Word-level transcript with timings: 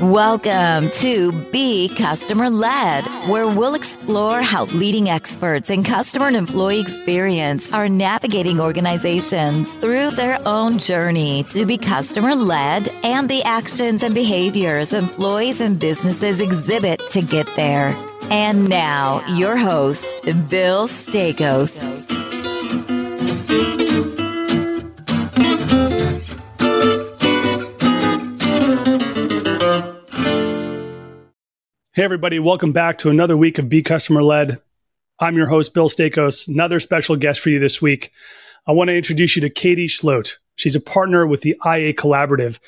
Welcome 0.00 0.90
to 0.90 1.32
Be 1.52 1.88
Customer 1.88 2.50
Led, 2.50 3.06
where 3.30 3.46
we'll 3.46 3.74
explore 3.74 4.42
how 4.42 4.64
leading 4.66 5.08
experts 5.08 5.70
in 5.70 5.84
customer 5.84 6.26
and 6.26 6.36
employee 6.36 6.80
experience 6.80 7.72
are 7.72 7.88
navigating 7.88 8.60
organizations 8.60 9.72
through 9.72 10.10
their 10.10 10.38
own 10.46 10.76
journey 10.76 11.44
to 11.44 11.64
be 11.64 11.78
customer 11.78 12.34
led 12.34 12.88
and 13.04 13.26
the 13.30 13.42
actions 13.44 14.02
and 14.02 14.14
behaviors 14.14 14.92
employees 14.92 15.62
and 15.62 15.80
businesses 15.80 16.42
exhibit 16.42 17.00
to 17.08 17.22
get 17.22 17.46
there. 17.56 17.96
And 18.30 18.68
now, 18.68 19.24
your 19.34 19.56
host, 19.56 20.26
Bill 20.50 20.88
Staikos. 20.88 22.16
Hey, 31.96 32.02
everybody, 32.02 32.38
welcome 32.38 32.72
back 32.72 32.98
to 32.98 33.08
another 33.08 33.38
week 33.38 33.56
of 33.58 33.70
Be 33.70 33.80
Customer 33.80 34.22
Led. 34.22 34.60
I'm 35.18 35.34
your 35.34 35.46
host, 35.46 35.72
Bill 35.72 35.88
Staikos, 35.88 36.46
Another 36.46 36.78
special 36.78 37.16
guest 37.16 37.40
for 37.40 37.48
you 37.48 37.58
this 37.58 37.80
week. 37.80 38.12
I 38.66 38.72
want 38.72 38.88
to 38.88 38.94
introduce 38.94 39.34
you 39.34 39.40
to 39.40 39.48
Katie 39.48 39.86
Schlote. 39.86 40.36
She's 40.56 40.74
a 40.74 40.80
partner 40.80 41.26
with 41.26 41.40
the 41.40 41.56
IA 41.64 41.94
Collaborative, 41.94 42.58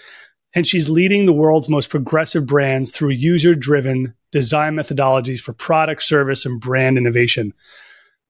and 0.54 0.66
she's 0.66 0.88
leading 0.88 1.26
the 1.26 1.34
world's 1.34 1.68
most 1.68 1.90
progressive 1.90 2.46
brands 2.46 2.90
through 2.90 3.10
user 3.10 3.54
driven 3.54 4.14
design 4.32 4.76
methodologies 4.76 5.40
for 5.40 5.52
product, 5.52 6.04
service, 6.04 6.46
and 6.46 6.58
brand 6.58 6.96
innovation. 6.96 7.52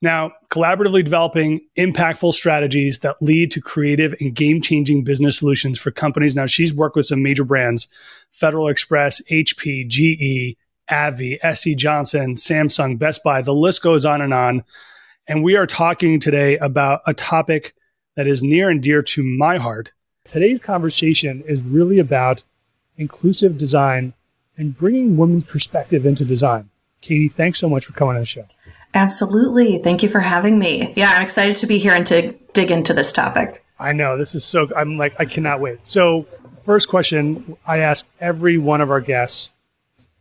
Now, 0.03 0.33
collaboratively 0.51 1.05
developing 1.05 1.61
impactful 1.79 2.35
strategies 2.35 2.99
that 2.99 3.23
lead 3.23 3.53
to 3.53 3.61
creative 3.61 4.17
and 4.19 4.35
game 4.35 4.61
changing 4.61 5.05
business 5.05 5.39
solutions 5.39 5.79
for 5.79 5.93
companies. 5.93 6.35
Now, 6.35 6.47
she's 6.47 6.75
worked 6.75 6.97
with 6.97 7.07
some 7.07 7.23
major 7.23 7.45
brands 7.45 7.87
Federal 8.33 8.67
Express, 8.67 9.23
HP, 9.31 9.87
GE, 9.87 10.57
AbbVie, 10.91 11.39
SC 11.57 11.77
Johnson, 11.77 12.35
Samsung, 12.35 12.99
Best 12.99 13.23
Buy, 13.23 13.43
the 13.43 13.55
list 13.55 13.83
goes 13.83 14.05
on 14.05 14.21
and 14.21 14.35
on. 14.35 14.65
And 15.27 15.45
we 15.45 15.57
are 15.57 15.67
talking 15.67 16.21
today 16.21 16.57
about 16.59 17.03
a 17.07 17.15
topic 17.15 17.75
that 18.17 18.27
is 18.27 18.43
near 18.43 18.71
and 18.71 18.83
dear 18.83 19.03
to 19.03 19.23
my 19.23 19.59
heart. 19.59 19.93
Today's 20.27 20.61
conversation 20.61 21.43
is 21.47 21.65
really 21.65 21.99
about 21.99 22.45
inclusive 22.97 23.59
design 23.59 24.15
and 24.57 24.77
bringing 24.77 25.17
women's 25.17 25.45
perspective 25.45 26.05
into 26.05 26.25
design. 26.25 26.71
Katie, 27.01 27.29
thanks 27.29 27.59
so 27.59 27.69
much 27.69 27.85
for 27.85 27.93
coming 27.93 28.17
on 28.17 28.21
the 28.21 28.27
show. 28.27 28.45
Absolutely. 28.95 29.79
Thank 29.79 30.03
you 30.03 30.09
for 30.09 30.21
having 30.21 30.59
me. 30.59 30.93
Yeah, 30.97 31.13
I'm 31.15 31.23
excited 31.23 31.57
to 31.57 31.67
be 31.67 31.79
here 31.79 31.93
and 31.93 32.07
to 32.09 32.33
dig 32.55 32.71
into 32.71 32.93
this 32.93 33.13
topic. 33.13 33.65
I 33.79 33.93
know 33.93 34.19
this 34.19 34.35
is 34.35 34.45
so, 34.45 34.69
I'm 34.75 34.97
like, 34.97 35.15
I 35.19 35.25
cannot 35.25 35.61
wait. 35.61 35.87
So, 35.87 36.27
first 36.65 36.89
question 36.89 37.57
I 37.67 37.79
ask 37.79 38.09
every 38.21 38.59
one 38.59 38.81
of 38.81 38.91
our 38.91 39.01
guests 39.01 39.51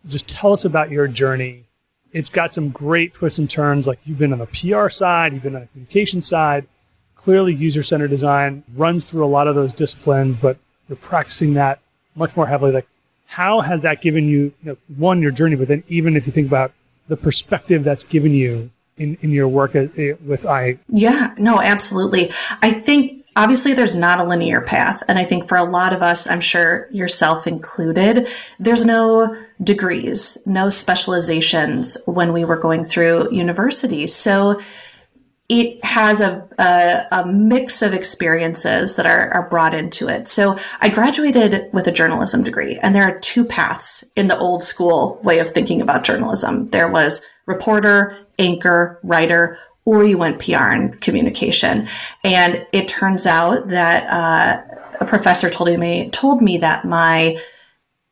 just 0.08 0.28
tell 0.28 0.54
us 0.54 0.66
about 0.66 0.92
your 0.92 1.08
journey. 1.08 1.66
It's 2.14 2.30
got 2.30 2.54
some 2.54 2.70
great 2.70 3.14
twists 3.14 3.40
and 3.40 3.50
turns. 3.50 3.88
Like 3.88 4.00
you've 4.06 4.18
been 4.18 4.34
on 4.34 4.40
the 4.40 4.48
PR 4.48 4.90
side, 4.90 5.34
you've 5.34 5.44
been 5.44 5.56
on 5.56 5.62
the 5.62 5.68
communication 5.68 6.22
side. 6.22 6.68
Clearly, 7.16 7.54
user 7.54 7.82
centered 7.82 8.10
design 8.10 8.64
runs 8.76 9.10
through 9.10 9.26
a 9.26 9.28
lot 9.28 9.48
of 9.48 9.56
those 9.56 9.74
disciplines, 9.74 10.38
but 10.38 10.58
you're 10.88 10.98
practicing 10.98 11.56
that 11.56 11.80
much 12.16 12.38
more 12.38 12.46
heavily. 12.46 12.72
Like, 12.72 12.88
how 13.26 13.62
has 13.62 13.82
that 13.82 14.02
given 14.02 14.28
you, 14.28 14.54
you 14.64 14.72
know, 14.72 14.78
one, 14.96 15.22
your 15.22 15.32
journey, 15.32 15.56
but 15.56 15.68
then 15.68 15.84
even 15.88 16.16
if 16.16 16.28
you 16.28 16.32
think 16.32 16.48
about 16.48 16.74
the 17.08 17.18
perspective 17.18 17.84
that's 17.84 18.04
given 18.04 18.34
you 18.34 18.70
in, 18.98 19.18
in 19.22 19.32
your 19.32 19.48
work 19.48 19.74
with 19.74 20.46
I? 20.46 20.78
Yeah, 20.90 21.34
no, 21.38 21.60
absolutely. 21.60 22.32
I 22.62 22.72
think 22.72 23.17
obviously 23.38 23.74
there's 23.74 23.96
not 23.96 24.20
a 24.20 24.24
linear 24.24 24.62
path. 24.62 25.04
And 25.08 25.18
I 25.18 25.24
think 25.24 25.48
for 25.48 25.58
a 25.58 25.64
lot 25.64 25.94
of 25.94 26.02
us, 26.02 26.28
I'm 26.28 26.42
sure 26.42 26.90
yourself 26.92 27.48
included, 27.48 28.28
there's 28.60 28.84
no 28.84 29.38
degrees, 29.64 30.40
no 30.46 30.70
specializations 30.70 31.98
when 32.06 32.34
we 32.34 32.44
were 32.44 32.58
going 32.58 32.84
through 32.84 33.32
university. 33.32 34.08
So 34.08 34.60
it 35.50 35.84
has 35.86 36.20
a, 36.20 36.46
a, 36.58 37.22
a, 37.22 37.26
mix 37.26 37.82
of 37.82 37.94
experiences 37.94 38.96
that 38.96 39.06
are, 39.06 39.30
are 39.32 39.50
brought 39.50 39.74
into 39.74 40.10
it. 40.10 40.28
So 40.28 40.60
I 40.82 40.90
graduated 40.90 41.72
with 41.72 41.88
a 41.88 41.92
journalism 41.92 42.44
degree, 42.44 42.78
and 42.80 42.94
there 42.94 43.04
are 43.04 43.18
two 43.20 43.46
paths 43.46 44.04
in 44.18 44.28
the 44.28 44.38
old 44.38 44.62
school 44.62 45.22
way 45.24 45.40
of 45.40 45.50
thinking 45.50 45.82
about 45.82 46.04
journalism. 46.04 46.68
There 46.72 46.90
was 46.90 47.22
reporter, 47.46 48.18
anchor, 48.38 49.00
writer, 49.04 49.58
or 49.88 50.04
you 50.04 50.18
went 50.18 50.38
PR 50.38 50.68
and 50.76 51.00
communication. 51.00 51.88
And 52.22 52.68
it 52.74 52.90
turns 52.90 53.26
out 53.26 53.70
that 53.70 54.06
uh, 54.10 54.78
a 55.00 55.06
professor 55.06 55.50
told 55.50 55.70
me 55.80 56.10
told 56.10 56.42
me 56.42 56.58
that 56.58 56.84
my 56.84 57.40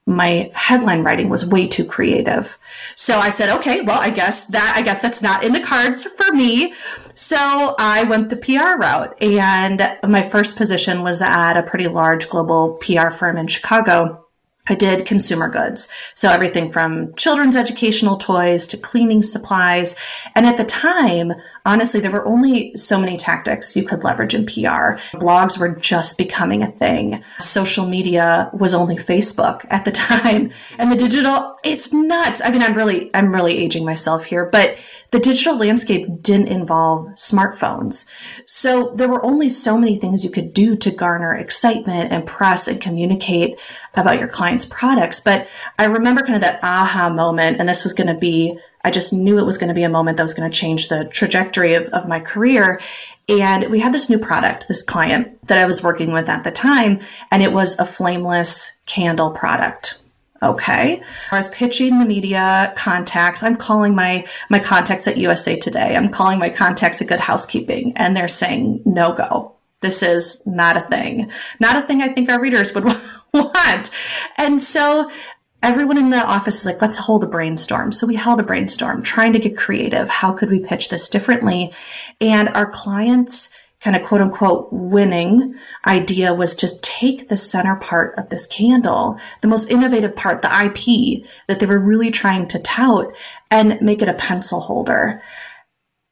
my 0.07 0.51
headline 0.53 1.03
writing 1.03 1.27
was 1.27 1.45
way 1.45 1.67
too 1.67 1.83
creative. 1.83 2.57
So 2.95 3.17
I 3.17 3.29
said, 3.29 3.49
okay, 3.57 3.81
well, 3.81 3.99
I 3.99 4.09
guess 4.09 4.45
that 4.47 4.73
I 4.77 4.83
guess 4.83 5.01
that's 5.01 5.21
not 5.21 5.43
in 5.43 5.51
the 5.51 5.59
cards 5.59 6.03
for 6.03 6.31
me. 6.31 6.73
So 7.13 7.75
I 7.77 8.03
went 8.03 8.29
the 8.29 8.37
PR 8.37 8.79
route, 8.79 9.21
and 9.21 9.97
my 10.07 10.21
first 10.21 10.55
position 10.55 11.03
was 11.03 11.21
at 11.21 11.57
a 11.57 11.63
pretty 11.63 11.89
large 11.89 12.29
global 12.29 12.77
PR 12.81 13.09
firm 13.09 13.35
in 13.35 13.47
Chicago 13.47 14.25
I 14.67 14.75
did 14.75 15.05
consumer 15.05 15.47
goods. 15.47 15.89
So 16.15 16.29
everything 16.29 16.71
from 16.71 17.13
children's 17.15 17.55
educational 17.55 18.17
toys 18.17 18.67
to 18.67 18.77
cleaning 18.77 19.21
supplies. 19.21 19.95
And 20.33 20.45
at 20.45 20.57
the 20.57 20.63
time, 20.63 21.33
honestly, 21.65 21.99
there 21.99 22.11
were 22.11 22.25
only 22.25 22.75
so 22.77 22.99
many 22.99 23.17
tactics 23.17 23.75
you 23.75 23.83
could 23.83 24.03
leverage 24.03 24.33
in 24.33 24.45
PR. 24.45 25.01
Blogs 25.17 25.57
were 25.57 25.75
just 25.75 26.17
becoming 26.17 26.61
a 26.61 26.71
thing. 26.71 27.23
Social 27.39 27.85
media 27.85 28.49
was 28.53 28.73
only 28.73 28.95
Facebook 28.95 29.65
at 29.69 29.83
the 29.83 29.91
time. 30.05 30.51
And 30.77 30.91
the 30.91 30.95
digital, 30.95 31.57
it's 31.63 31.91
nuts. 31.91 32.41
I 32.43 32.49
mean, 32.51 32.61
I'm 32.61 32.75
really, 32.75 33.09
I'm 33.13 33.33
really 33.33 33.57
aging 33.57 33.85
myself 33.85 34.25
here, 34.25 34.45
but 34.45 34.77
the 35.11 35.19
digital 35.19 35.55
landscape 35.55 36.07
didn't 36.21 36.47
involve 36.47 37.07
smartphones. 37.15 38.09
So 38.45 38.93
there 38.95 39.07
were 39.07 39.23
only 39.23 39.49
so 39.49 39.77
many 39.77 39.97
things 39.97 40.23
you 40.23 40.31
could 40.31 40.53
do 40.53 40.75
to 40.75 40.91
garner 40.91 41.33
excitement 41.33 42.11
and 42.11 42.25
press 42.25 42.67
and 42.67 42.81
communicate 42.81 43.59
about 43.93 44.19
your 44.19 44.27
client's 44.27 44.65
products. 44.65 45.19
But 45.19 45.47
I 45.79 45.85
remember 45.85 46.21
kind 46.21 46.35
of 46.35 46.41
that 46.41 46.59
aha 46.63 47.09
moment, 47.09 47.59
and 47.59 47.69
this 47.69 47.83
was 47.83 47.93
going 47.93 48.07
to 48.07 48.19
be, 48.19 48.59
I 48.85 48.91
just 48.91 49.11
knew 49.11 49.39
it 49.39 49.45
was 49.45 49.57
going 49.57 49.69
to 49.69 49.73
be 49.73 49.81
a 49.81 49.89
moment 49.89 50.17
that 50.17 50.23
was 50.23 50.35
going 50.35 50.49
to 50.49 50.55
change 50.55 50.89
the 50.89 51.05
trajectory 51.05 51.73
of, 51.73 51.87
of 51.87 52.07
my 52.07 52.19
career. 52.19 52.79
And 53.27 53.71
we 53.71 53.79
had 53.79 53.95
this 53.95 54.11
new 54.11 54.19
product, 54.19 54.67
this 54.67 54.83
client 54.83 55.45
that 55.47 55.57
I 55.57 55.65
was 55.65 55.81
working 55.81 56.13
with 56.13 56.29
at 56.29 56.43
the 56.43 56.51
time, 56.51 56.99
and 57.31 57.41
it 57.41 57.51
was 57.51 57.79
a 57.79 57.85
flameless 57.85 58.79
candle 58.85 59.31
product. 59.31 60.03
Okay. 60.43 61.01
I 61.31 61.37
was 61.37 61.49
pitching 61.49 61.97
the 61.97 62.05
media 62.05 62.73
contacts. 62.77 63.41
I'm 63.41 63.57
calling 63.57 63.95
my, 63.95 64.27
my 64.51 64.59
contacts 64.59 65.07
at 65.07 65.17
USA 65.17 65.59
Today. 65.59 65.95
I'm 65.95 66.09
calling 66.09 66.37
my 66.37 66.51
contacts 66.51 67.01
at 67.01 67.07
Good 67.07 67.19
Housekeeping 67.19 67.93
and 67.95 68.15
they're 68.15 68.27
saying 68.27 68.83
no 68.85 69.13
go. 69.13 69.53
This 69.81 70.03
is 70.03 70.45
not 70.45 70.77
a 70.77 70.81
thing. 70.81 71.31
Not 71.59 71.75
a 71.75 71.81
thing 71.81 72.03
I 72.03 72.09
think 72.09 72.29
our 72.29 72.39
readers 72.39 72.75
would 72.75 72.83
want. 73.33 73.89
And 74.37 74.61
so 74.61 75.09
everyone 75.65 75.97
in 75.97 76.11
the 76.11 76.23
office 76.23 76.59
is 76.59 76.65
like, 76.65 76.79
let's 76.79 76.95
hold 76.95 77.23
a 77.23 77.27
brainstorm. 77.27 77.91
So 77.91 78.05
we 78.05 78.15
held 78.15 78.39
a 78.39 78.43
brainstorm 78.43 79.01
trying 79.01 79.33
to 79.33 79.39
get 79.39 79.57
creative. 79.57 80.07
How 80.07 80.31
could 80.31 80.51
we 80.51 80.59
pitch 80.59 80.89
this 80.89 81.09
differently? 81.09 81.73
And 82.21 82.49
our 82.49 82.69
clients 82.69 83.49
kind 83.79 83.95
of 83.95 84.03
quote 84.03 84.21
unquote 84.21 84.71
winning 84.71 85.55
idea 85.87 86.35
was 86.35 86.55
to 86.55 86.79
take 86.81 87.29
the 87.29 87.37
center 87.37 87.75
part 87.75 88.15
of 88.15 88.29
this 88.29 88.45
candle, 88.45 89.19
the 89.41 89.47
most 89.47 89.71
innovative 89.71 90.15
part, 90.15 90.43
the 90.43 90.65
IP 90.65 91.25
that 91.47 91.59
they 91.59 91.65
were 91.65 91.79
really 91.79 92.11
trying 92.11 92.47
to 92.47 92.59
tout 92.59 93.15
and 93.49 93.81
make 93.81 94.03
it 94.03 94.09
a 94.09 94.13
pencil 94.13 94.59
holder. 94.59 95.21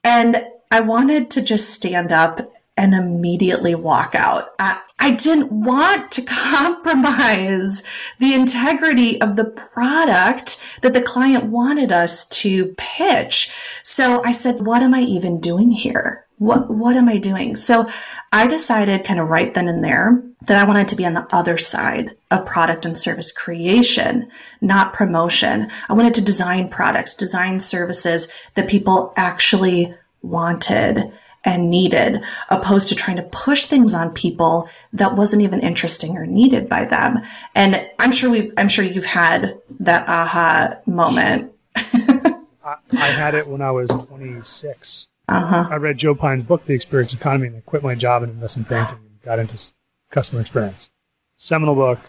And 0.03 0.45
I 0.71 0.79
wanted 0.79 1.29
to 1.31 1.43
just 1.43 1.69
stand 1.69 2.11
up 2.11 2.51
and 2.75 2.93
immediately 2.93 3.75
walk 3.75 4.15
out. 4.15 4.49
I, 4.59 4.81
I 4.99 5.11
didn't 5.11 5.51
want 5.51 6.11
to 6.13 6.21
compromise 6.27 7.83
the 8.19 8.33
integrity 8.33 9.21
of 9.21 9.35
the 9.35 9.45
product 9.45 10.61
that 10.81 10.93
the 10.93 11.01
client 11.01 11.45
wanted 11.45 11.91
us 11.91 12.27
to 12.29 12.73
pitch. 12.77 13.51
So 13.83 14.23
I 14.23 14.31
said, 14.31 14.65
what 14.65 14.81
am 14.81 14.93
I 14.93 15.01
even 15.01 15.39
doing 15.39 15.71
here? 15.71 16.23
what 16.43 16.69
what 16.69 16.97
am 16.97 17.07
I 17.07 17.17
doing? 17.17 17.55
So 17.55 17.87
I 18.31 18.47
decided 18.47 19.05
kind 19.05 19.19
of 19.19 19.29
right 19.29 19.53
then 19.53 19.67
and 19.67 19.83
there 19.83 20.21
that 20.45 20.61
I 20.61 20.67
wanted 20.67 20.89
to 20.89 20.95
be 20.95 21.05
on 21.05 21.13
the 21.13 21.27
other 21.33 21.57
side 21.57 22.15
of 22.29 22.45
product 22.45 22.85
and 22.85 22.97
service 22.97 23.31
creation, 23.31 24.29
not 24.59 24.93
promotion. 24.93 25.71
I 25.87 25.93
wanted 25.93 26.13
to 26.15 26.25
design 26.25 26.69
products, 26.69 27.15
design 27.15 27.59
services 27.59 28.27
that 28.55 28.69
people 28.69 29.13
actually 29.15 29.93
wanted 30.21 31.11
and 31.45 31.69
needed, 31.69 32.23
opposed 32.49 32.89
to 32.89 32.95
trying 32.95 33.17
to 33.17 33.23
push 33.23 33.65
things 33.65 33.93
on 33.93 34.13
people 34.13 34.69
that 34.93 35.15
wasn't 35.15 35.41
even 35.41 35.59
interesting 35.59 36.17
or 36.17 36.25
needed 36.25 36.69
by 36.69 36.85
them. 36.85 37.19
And 37.55 37.87
I'm 37.99 38.11
sure 38.11 38.29
we 38.29 38.51
I'm 38.57 38.69
sure 38.69 38.85
you've 38.85 39.05
had 39.05 39.59
that 39.79 40.07
aha 40.07 40.77
moment. 40.85 41.53
I, 41.75 42.75
I 42.93 43.07
had 43.07 43.35
it 43.35 43.47
when 43.47 43.61
I 43.61 43.71
was 43.71 43.89
26 43.89 45.09
uh-huh. 45.27 45.67
I 45.69 45.75
read 45.75 45.97
Joe 45.97 46.15
Pine's 46.15 46.43
book, 46.43 46.65
The 46.65 46.73
Experience 46.73 47.13
Economy, 47.13 47.47
and 47.47 47.57
I 47.57 47.61
quit 47.61 47.81
my 47.81 47.95
job 47.95 48.23
in 48.23 48.29
investment 48.29 48.67
banking 48.67 48.97
and 48.97 49.21
got 49.21 49.39
into 49.39 49.73
customer 50.11 50.41
experience. 50.41 50.91
Seminal 51.37 51.75
book 51.75 51.99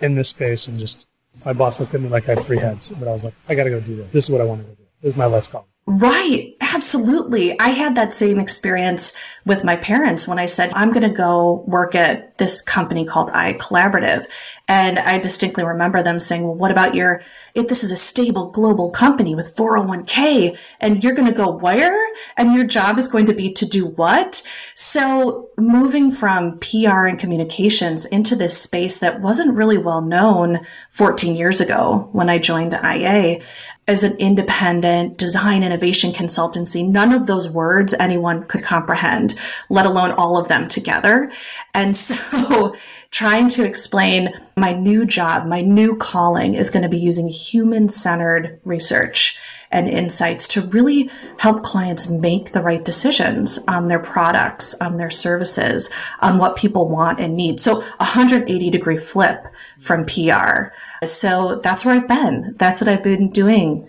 in 0.00 0.14
this 0.14 0.28
space, 0.30 0.66
and 0.66 0.78
just 0.78 1.08
my 1.46 1.52
boss 1.52 1.78
looked 1.80 1.94
at 1.94 2.00
me 2.00 2.08
like 2.08 2.28
I 2.28 2.34
had 2.34 2.40
three 2.40 2.58
heads, 2.58 2.90
but 2.90 3.06
I 3.06 3.12
was 3.12 3.24
like, 3.24 3.34
I 3.48 3.54
got 3.54 3.64
to 3.64 3.70
go 3.70 3.80
do 3.80 3.96
this. 3.96 4.10
This 4.10 4.24
is 4.24 4.30
what 4.30 4.40
I 4.40 4.44
want 4.44 4.62
to 4.62 4.66
go 4.66 4.74
do. 4.74 4.82
This 5.02 5.12
is 5.12 5.16
my 5.16 5.26
life 5.26 5.50
calling. 5.50 5.68
Right. 5.90 6.54
Absolutely. 6.60 7.58
I 7.58 7.68
had 7.68 7.94
that 7.94 8.12
same 8.12 8.38
experience 8.38 9.16
with 9.46 9.64
my 9.64 9.74
parents 9.74 10.28
when 10.28 10.38
I 10.38 10.44
said, 10.44 10.70
I'm 10.74 10.92
going 10.92 11.08
to 11.08 11.08
go 11.08 11.64
work 11.66 11.94
at 11.94 12.36
this 12.36 12.60
company 12.60 13.06
called 13.06 13.30
IA 13.30 13.54
Collaborative. 13.54 14.30
And 14.68 14.98
I 14.98 15.18
distinctly 15.18 15.64
remember 15.64 16.02
them 16.02 16.20
saying, 16.20 16.42
well, 16.42 16.54
what 16.54 16.70
about 16.70 16.94
your, 16.94 17.22
if 17.54 17.68
this 17.68 17.82
is 17.82 17.90
a 17.90 17.96
stable 17.96 18.50
global 18.50 18.90
company 18.90 19.34
with 19.34 19.56
401k 19.56 20.58
and 20.78 21.02
you're 21.02 21.14
going 21.14 21.26
to 21.26 21.34
go 21.34 21.50
where? 21.50 21.98
And 22.36 22.52
your 22.52 22.66
job 22.66 22.98
is 22.98 23.08
going 23.08 23.24
to 23.24 23.32
be 23.32 23.50
to 23.54 23.64
do 23.64 23.86
what? 23.86 24.42
So 24.74 25.48
moving 25.56 26.10
from 26.10 26.58
PR 26.58 27.06
and 27.06 27.18
communications 27.18 28.04
into 28.04 28.36
this 28.36 28.60
space 28.60 28.98
that 28.98 29.22
wasn't 29.22 29.56
really 29.56 29.78
well 29.78 30.02
known 30.02 30.66
14 30.90 31.34
years 31.34 31.62
ago 31.62 32.10
when 32.12 32.28
I 32.28 32.36
joined 32.36 32.74
IA, 32.74 33.40
as 33.88 34.04
an 34.04 34.14
independent 34.18 35.16
design 35.16 35.62
innovation 35.62 36.12
consultancy, 36.12 36.86
none 36.86 37.12
of 37.12 37.26
those 37.26 37.50
words 37.50 37.94
anyone 37.94 38.44
could 38.44 38.62
comprehend, 38.62 39.34
let 39.70 39.86
alone 39.86 40.12
all 40.12 40.36
of 40.36 40.48
them 40.48 40.68
together. 40.68 41.32
And 41.72 41.96
so 41.96 42.76
trying 43.10 43.48
to 43.48 43.64
explain 43.64 44.34
my 44.56 44.72
new 44.72 45.06
job, 45.06 45.46
my 45.46 45.62
new 45.62 45.96
calling 45.96 46.54
is 46.54 46.68
going 46.68 46.82
to 46.82 46.88
be 46.88 46.98
using 46.98 47.28
human 47.28 47.88
centered 47.88 48.60
research 48.64 49.38
and 49.70 49.88
insights 49.88 50.48
to 50.48 50.62
really 50.62 51.10
help 51.38 51.62
clients 51.62 52.08
make 52.08 52.52
the 52.52 52.62
right 52.62 52.84
decisions 52.84 53.58
on 53.68 53.88
their 53.88 53.98
products, 53.98 54.74
on 54.80 54.96
their 54.96 55.10
services, 55.10 55.90
on 56.20 56.38
what 56.38 56.56
people 56.56 56.88
want 56.88 57.20
and 57.20 57.36
need. 57.36 57.60
So 57.60 57.80
180 57.80 58.70
degree 58.70 58.96
flip 58.96 59.46
from 59.78 60.06
PR. 60.06 60.72
So 61.06 61.60
that's 61.62 61.84
where 61.84 61.94
I've 61.94 62.08
been. 62.08 62.56
That's 62.58 62.80
what 62.80 62.88
I've 62.88 63.02
been 63.02 63.30
doing 63.30 63.86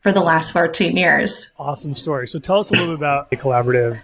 for 0.00 0.12
the 0.12 0.20
last 0.20 0.52
14 0.52 0.96
years. 0.96 1.54
Awesome 1.58 1.94
story. 1.94 2.26
So 2.28 2.38
tell 2.38 2.60
us 2.60 2.70
a 2.70 2.74
little 2.74 2.88
bit 2.88 2.96
about 2.96 3.28
a 3.32 3.36
collaborative, 3.36 4.00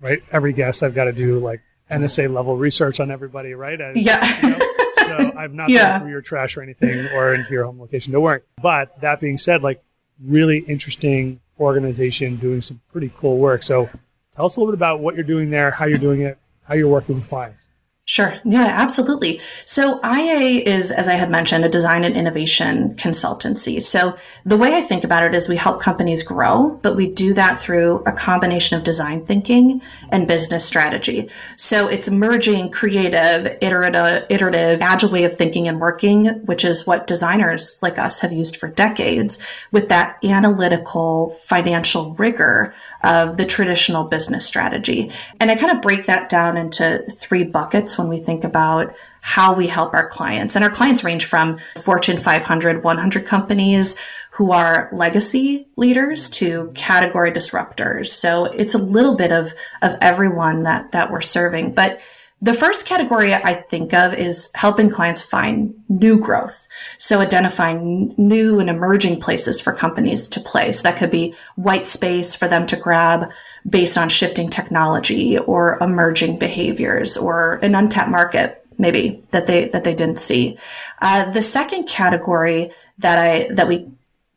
right? 0.00 0.22
Every 0.32 0.52
guest 0.52 0.82
I've 0.82 0.94
got 0.94 1.04
to 1.04 1.12
do 1.12 1.38
like 1.38 1.60
NSA 1.90 2.32
level 2.32 2.56
research 2.56 3.00
on 3.00 3.10
everybody, 3.10 3.54
right? 3.54 3.80
I, 3.80 3.92
yeah. 3.94 4.40
You 4.42 4.50
know, 4.50 4.58
so 4.94 5.32
I've 5.36 5.52
not 5.52 5.68
yeah. 5.68 5.92
been 5.92 6.02
through 6.02 6.10
your 6.12 6.22
trash 6.22 6.56
or 6.56 6.62
anything 6.62 7.06
or 7.14 7.34
into 7.34 7.52
your 7.52 7.64
home 7.64 7.80
location. 7.80 8.12
Don't 8.12 8.22
worry. 8.22 8.42
But 8.62 9.00
that 9.00 9.20
being 9.20 9.38
said, 9.38 9.62
like 9.62 9.82
really 10.22 10.58
interesting 10.58 11.40
organization 11.58 12.36
doing 12.36 12.60
some 12.60 12.80
pretty 12.90 13.10
cool 13.16 13.38
work. 13.38 13.62
So 13.62 13.90
tell 14.34 14.46
us 14.46 14.56
a 14.56 14.60
little 14.60 14.72
bit 14.72 14.78
about 14.78 15.00
what 15.00 15.14
you're 15.14 15.24
doing 15.24 15.50
there, 15.50 15.70
how 15.70 15.86
you're 15.86 15.98
doing 15.98 16.22
it, 16.22 16.38
how 16.62 16.74
you're 16.74 16.88
working 16.88 17.16
with 17.16 17.28
clients. 17.28 17.68
Sure. 18.06 18.40
Yeah, 18.44 18.64
absolutely. 18.64 19.40
So 19.64 20.00
IA 20.02 20.62
is, 20.66 20.90
as 20.90 21.06
I 21.06 21.14
had 21.14 21.30
mentioned, 21.30 21.64
a 21.64 21.68
design 21.68 22.02
and 22.02 22.16
innovation 22.16 22.96
consultancy. 22.96 23.80
So 23.80 24.16
the 24.44 24.56
way 24.56 24.74
I 24.74 24.80
think 24.80 25.04
about 25.04 25.22
it 25.22 25.32
is 25.32 25.48
we 25.48 25.54
help 25.54 25.80
companies 25.80 26.24
grow, 26.24 26.80
but 26.82 26.96
we 26.96 27.06
do 27.06 27.34
that 27.34 27.60
through 27.60 28.02
a 28.06 28.12
combination 28.12 28.76
of 28.76 28.82
design 28.82 29.24
thinking 29.26 29.80
and 30.08 30.26
business 30.26 30.64
strategy. 30.64 31.30
So 31.56 31.86
it's 31.86 32.10
merging 32.10 32.72
creative, 32.72 33.56
iterative, 33.60 34.26
iterative, 34.28 34.82
agile 34.82 35.10
way 35.10 35.22
of 35.22 35.36
thinking 35.36 35.68
and 35.68 35.78
working, 35.78 36.26
which 36.46 36.64
is 36.64 36.88
what 36.88 37.06
designers 37.06 37.78
like 37.80 37.96
us 37.96 38.18
have 38.20 38.32
used 38.32 38.56
for 38.56 38.68
decades 38.68 39.38
with 39.70 39.88
that 39.90 40.18
analytical 40.24 41.30
financial 41.42 42.14
rigor 42.14 42.74
of 43.04 43.36
the 43.36 43.46
traditional 43.46 44.04
business 44.04 44.44
strategy. 44.44 45.12
And 45.38 45.48
I 45.48 45.54
kind 45.54 45.70
of 45.70 45.80
break 45.80 46.06
that 46.06 46.28
down 46.28 46.56
into 46.56 47.04
three 47.08 47.44
buckets 47.44 47.89
when 47.98 48.08
we 48.08 48.18
think 48.18 48.44
about 48.44 48.94
how 49.20 49.52
we 49.52 49.66
help 49.66 49.92
our 49.92 50.08
clients. 50.08 50.56
And 50.56 50.64
our 50.64 50.70
clients 50.70 51.04
range 51.04 51.24
from 51.24 51.58
Fortune 51.76 52.18
500, 52.18 52.82
100 52.82 53.26
companies 53.26 53.96
who 54.32 54.52
are 54.52 54.88
legacy 54.92 55.68
leaders 55.76 56.30
to 56.30 56.70
category 56.74 57.30
disruptors. 57.32 58.08
So 58.08 58.46
it's 58.46 58.74
a 58.74 58.78
little 58.78 59.16
bit 59.16 59.32
of, 59.32 59.52
of 59.82 59.96
everyone 60.00 60.62
that, 60.62 60.92
that 60.92 61.10
we're 61.10 61.20
serving. 61.20 61.74
But 61.74 62.00
the 62.42 62.54
first 62.54 62.86
category 62.86 63.34
I 63.34 63.54
think 63.54 63.92
of 63.92 64.14
is 64.14 64.50
helping 64.54 64.90
clients 64.90 65.20
find 65.20 65.74
new 65.88 66.18
growth. 66.18 66.68
So 66.96 67.20
identifying 67.20 68.14
new 68.16 68.60
and 68.60 68.70
emerging 68.70 69.20
places 69.20 69.60
for 69.60 69.74
companies 69.74 70.28
to 70.30 70.40
play. 70.40 70.72
So 70.72 70.84
that 70.84 70.96
could 70.96 71.10
be 71.10 71.34
white 71.56 71.86
space 71.86 72.34
for 72.34 72.48
them 72.48 72.66
to 72.68 72.76
grab 72.76 73.30
based 73.68 73.98
on 73.98 74.08
shifting 74.08 74.48
technology 74.48 75.36
or 75.38 75.78
emerging 75.82 76.38
behaviors 76.38 77.18
or 77.18 77.56
an 77.56 77.74
untapped 77.74 78.10
market 78.10 78.56
maybe 78.78 79.22
that 79.30 79.46
they 79.46 79.68
that 79.68 79.84
they 79.84 79.94
didn't 79.94 80.18
see. 80.18 80.56
Uh, 81.02 81.30
the 81.30 81.42
second 81.42 81.86
category 81.86 82.70
that 82.98 83.18
I 83.18 83.52
that 83.52 83.68
we 83.68 83.90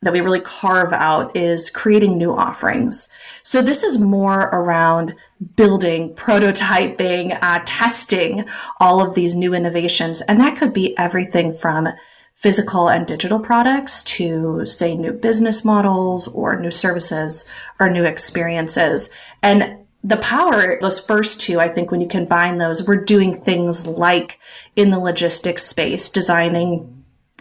that 0.04 0.12
we 0.12 0.20
really 0.20 0.40
carve 0.40 0.92
out 0.92 1.36
is 1.36 1.70
creating 1.70 2.16
new 2.16 2.34
offerings. 2.34 3.08
So 3.42 3.62
this 3.62 3.82
is 3.82 3.98
more 3.98 4.42
around 4.52 5.14
building, 5.56 6.14
prototyping, 6.14 7.38
uh, 7.42 7.62
testing 7.66 8.44
all 8.78 9.00
of 9.00 9.14
these 9.14 9.34
new 9.34 9.54
innovations. 9.54 10.20
And 10.22 10.40
that 10.40 10.56
could 10.56 10.72
be 10.72 10.96
everything 10.96 11.52
from 11.52 11.88
physical 12.34 12.88
and 12.88 13.06
digital 13.06 13.40
products 13.40 14.04
to 14.04 14.66
say 14.66 14.94
new 14.94 15.12
business 15.12 15.64
models 15.64 16.28
or 16.28 16.60
new 16.60 16.70
services 16.70 17.48
or 17.80 17.88
new 17.88 18.04
experiences. 18.04 19.08
And 19.42 19.78
the 20.02 20.18
power, 20.18 20.78
those 20.82 21.00
first 21.00 21.40
two, 21.40 21.58
I 21.58 21.68
think 21.68 21.90
when 21.90 22.02
you 22.02 22.06
combine 22.06 22.58
those, 22.58 22.86
we're 22.86 23.02
doing 23.02 23.40
things 23.40 23.86
like 23.86 24.38
in 24.76 24.90
the 24.90 24.98
logistics 24.98 25.64
space, 25.64 26.10
designing 26.10 26.93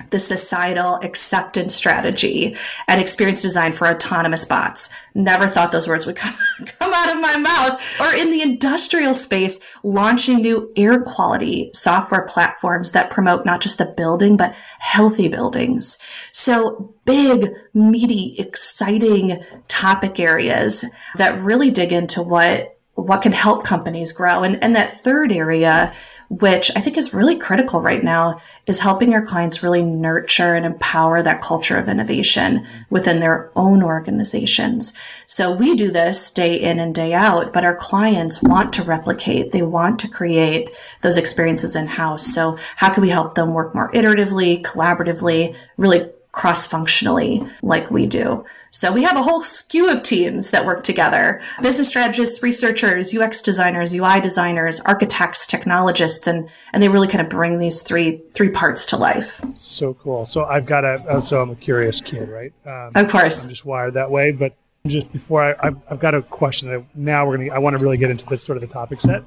the 0.10 0.20
societal 0.20 0.96
acceptance 1.04 1.76
strategy 1.76 2.56
and 2.88 3.00
experience 3.00 3.44
design 3.44 3.72
for 3.72 3.88
autonomous 3.88 4.44
bots. 4.44 4.90
Never 5.14 5.46
thought 5.46 5.72
those 5.72 5.88
words 5.88 6.08
would 6.08 6.16
come, 6.18 6.36
come 6.66 6.94
out 6.94 7.14
of 7.14 7.22
my 7.22 7.38
mouth. 7.38 7.82
Or 8.00 8.16
in 8.16 8.32
the 8.32 8.42
industrial 8.42 9.14
space, 9.14 9.60
launching 9.84 10.42
new 10.42 10.72
air 10.76 11.02
quality 11.02 11.70
software 11.74 12.24
platforms 12.24 12.92
that 12.92 13.12
promote 13.12 13.46
not 13.46 13.62
just 13.62 13.78
the 13.78 13.94
building, 13.96 14.36
but 14.36 14.56
healthy 14.80 15.28
buildings. 15.28 16.00
So 16.32 16.96
big, 17.06 17.50
meaty, 17.74 18.36
exciting 18.40 19.44
topic 19.68 20.20
areas 20.20 20.86
that 21.18 21.40
really 21.42 21.70
dig 21.70 21.92
into 21.92 22.22
what 22.22 22.74
what 22.96 23.24
can 23.24 23.32
help 23.32 23.66
companies 23.66 24.12
grow. 24.12 24.44
And, 24.44 24.64
and 24.64 24.76
that 24.76 24.94
third 24.94 25.32
area 25.32 25.94
which 26.30 26.72
I 26.76 26.82
think 26.82 26.98
is 26.98 27.14
really 27.14 27.38
critical 27.38 27.82
right 27.82 28.04
now, 28.04 28.40
is 28.66 28.80
helping 28.80 29.14
our 29.14 29.26
clients 29.26 29.64
really 29.64 29.84
nurture 29.84 30.56
and 30.56 30.66
empower 30.66 31.22
that 31.22 31.42
culture 31.42 31.78
of 31.78 31.88
innovation 31.88 32.66
within 32.90 33.20
their 33.20 33.52
own 33.56 33.84
organizations. 33.84 34.94
So 35.28 35.52
we 35.52 35.76
do 35.76 35.92
this 35.92 36.32
day 36.32 36.56
in 36.56 36.80
and 36.80 36.94
day 36.94 37.14
out, 37.14 37.54
but 37.54 37.66
our 37.66 37.76
clients 37.76 38.42
want 38.42 38.74
to 38.74 38.84
replicate. 38.84 39.52
They 39.52 39.62
want 39.62 40.00
to 40.00 40.08
create 40.08 40.72
those 41.02 41.18
experiences 41.18 41.76
in 41.76 41.88
house. 41.88 42.34
So 42.34 42.58
how 42.76 42.94
can 42.94 43.02
we 43.02 43.10
help 43.10 43.36
them 43.36 43.54
work 43.54 43.76
more 43.76 43.92
iteratively, 43.92 44.62
collaboratively, 44.62 45.56
really 45.78 46.10
cross 46.34 46.66
functionally 46.66 47.44
like 47.62 47.90
we 47.92 48.06
do. 48.08 48.44
So 48.72 48.92
we 48.92 49.04
have 49.04 49.16
a 49.16 49.22
whole 49.22 49.40
skew 49.42 49.90
of 49.90 50.02
teams 50.02 50.50
that 50.50 50.66
work 50.66 50.84
together 50.84 51.42
business 51.62 51.90
strategists, 51.90 52.42
researchers, 52.42 53.16
UX 53.16 53.42
designers, 53.44 53.94
UI 53.94 54.20
designers, 54.20 54.82
architects, 54.82 55.46
technologists, 55.46 56.26
and, 56.26 56.50
and 56.74 56.82
they 56.82 56.90
really 56.90 57.08
kind 57.08 57.22
of 57.22 57.30
bring 57.30 57.60
these 57.60 57.84
three 57.84 58.22
three 58.34 58.50
parts 58.50 58.88
to 58.88 58.98
life. 58.98 59.42
So 59.54 59.94
cool. 59.94 60.26
So 60.26 60.44
I've 60.46 60.66
got 60.66 60.84
a, 60.84 60.94
uh, 61.08 61.22
so 61.22 61.40
I'm 61.40 61.52
a 61.52 61.56
curious 61.56 62.02
kid, 62.02 62.28
right? 62.28 62.52
Um, 62.66 62.92
of 62.96 63.12
course. 63.12 63.44
I'm 63.44 63.52
just 63.52 63.66
wired 63.66 63.94
that 63.94 64.10
way. 64.10 64.32
But 64.32 64.56
just 64.88 65.12
before 65.14 65.44
I, 65.44 65.68
I've, 65.68 65.78
I've 65.88 66.00
got 66.00 66.16
a 66.16 66.24
question. 66.24 66.86
Now 66.96 67.28
we're 67.28 67.38
going 67.38 67.50
to, 67.50 67.56
I 67.56 67.60
want 67.60 67.78
to 67.78 67.82
really 67.82 67.98
get 67.98 68.10
into 68.10 68.26
this 68.26 68.42
sort 68.42 68.58
of 68.58 68.62
the 68.62 68.74
topic 68.74 69.00
set. 69.00 69.22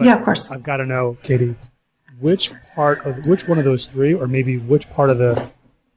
yeah, 0.00 0.16
of 0.16 0.22
course. 0.22 0.52
I've 0.52 0.62
got 0.62 0.76
to 0.76 0.86
know, 0.86 1.18
Katie, 1.24 1.56
which 2.20 2.52
part 2.76 3.04
of, 3.04 3.26
which 3.26 3.48
one 3.48 3.58
of 3.58 3.64
those 3.64 3.86
three, 3.86 4.14
or 4.14 4.28
maybe 4.28 4.58
which 4.58 4.88
part 4.90 5.10
of 5.10 5.18
the 5.18 5.50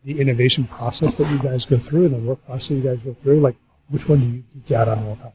the 0.05 0.19
innovation 0.21 0.65
process 0.65 1.15
that 1.15 1.29
you 1.31 1.39
guys 1.39 1.65
go 1.65 1.77
through 1.77 2.05
and 2.05 2.13
the 2.13 2.19
work 2.19 2.45
process 2.45 2.71
you 2.71 2.83
guys 2.83 3.01
go 3.01 3.13
through? 3.15 3.39
Like, 3.39 3.55
which 3.89 4.07
one 4.07 4.19
do 4.19 4.25
you 4.25 4.43
geek 4.53 4.71
out 4.71 4.87
on 4.87 4.99
all 4.99 5.15
the 5.15 5.23
time? 5.23 5.33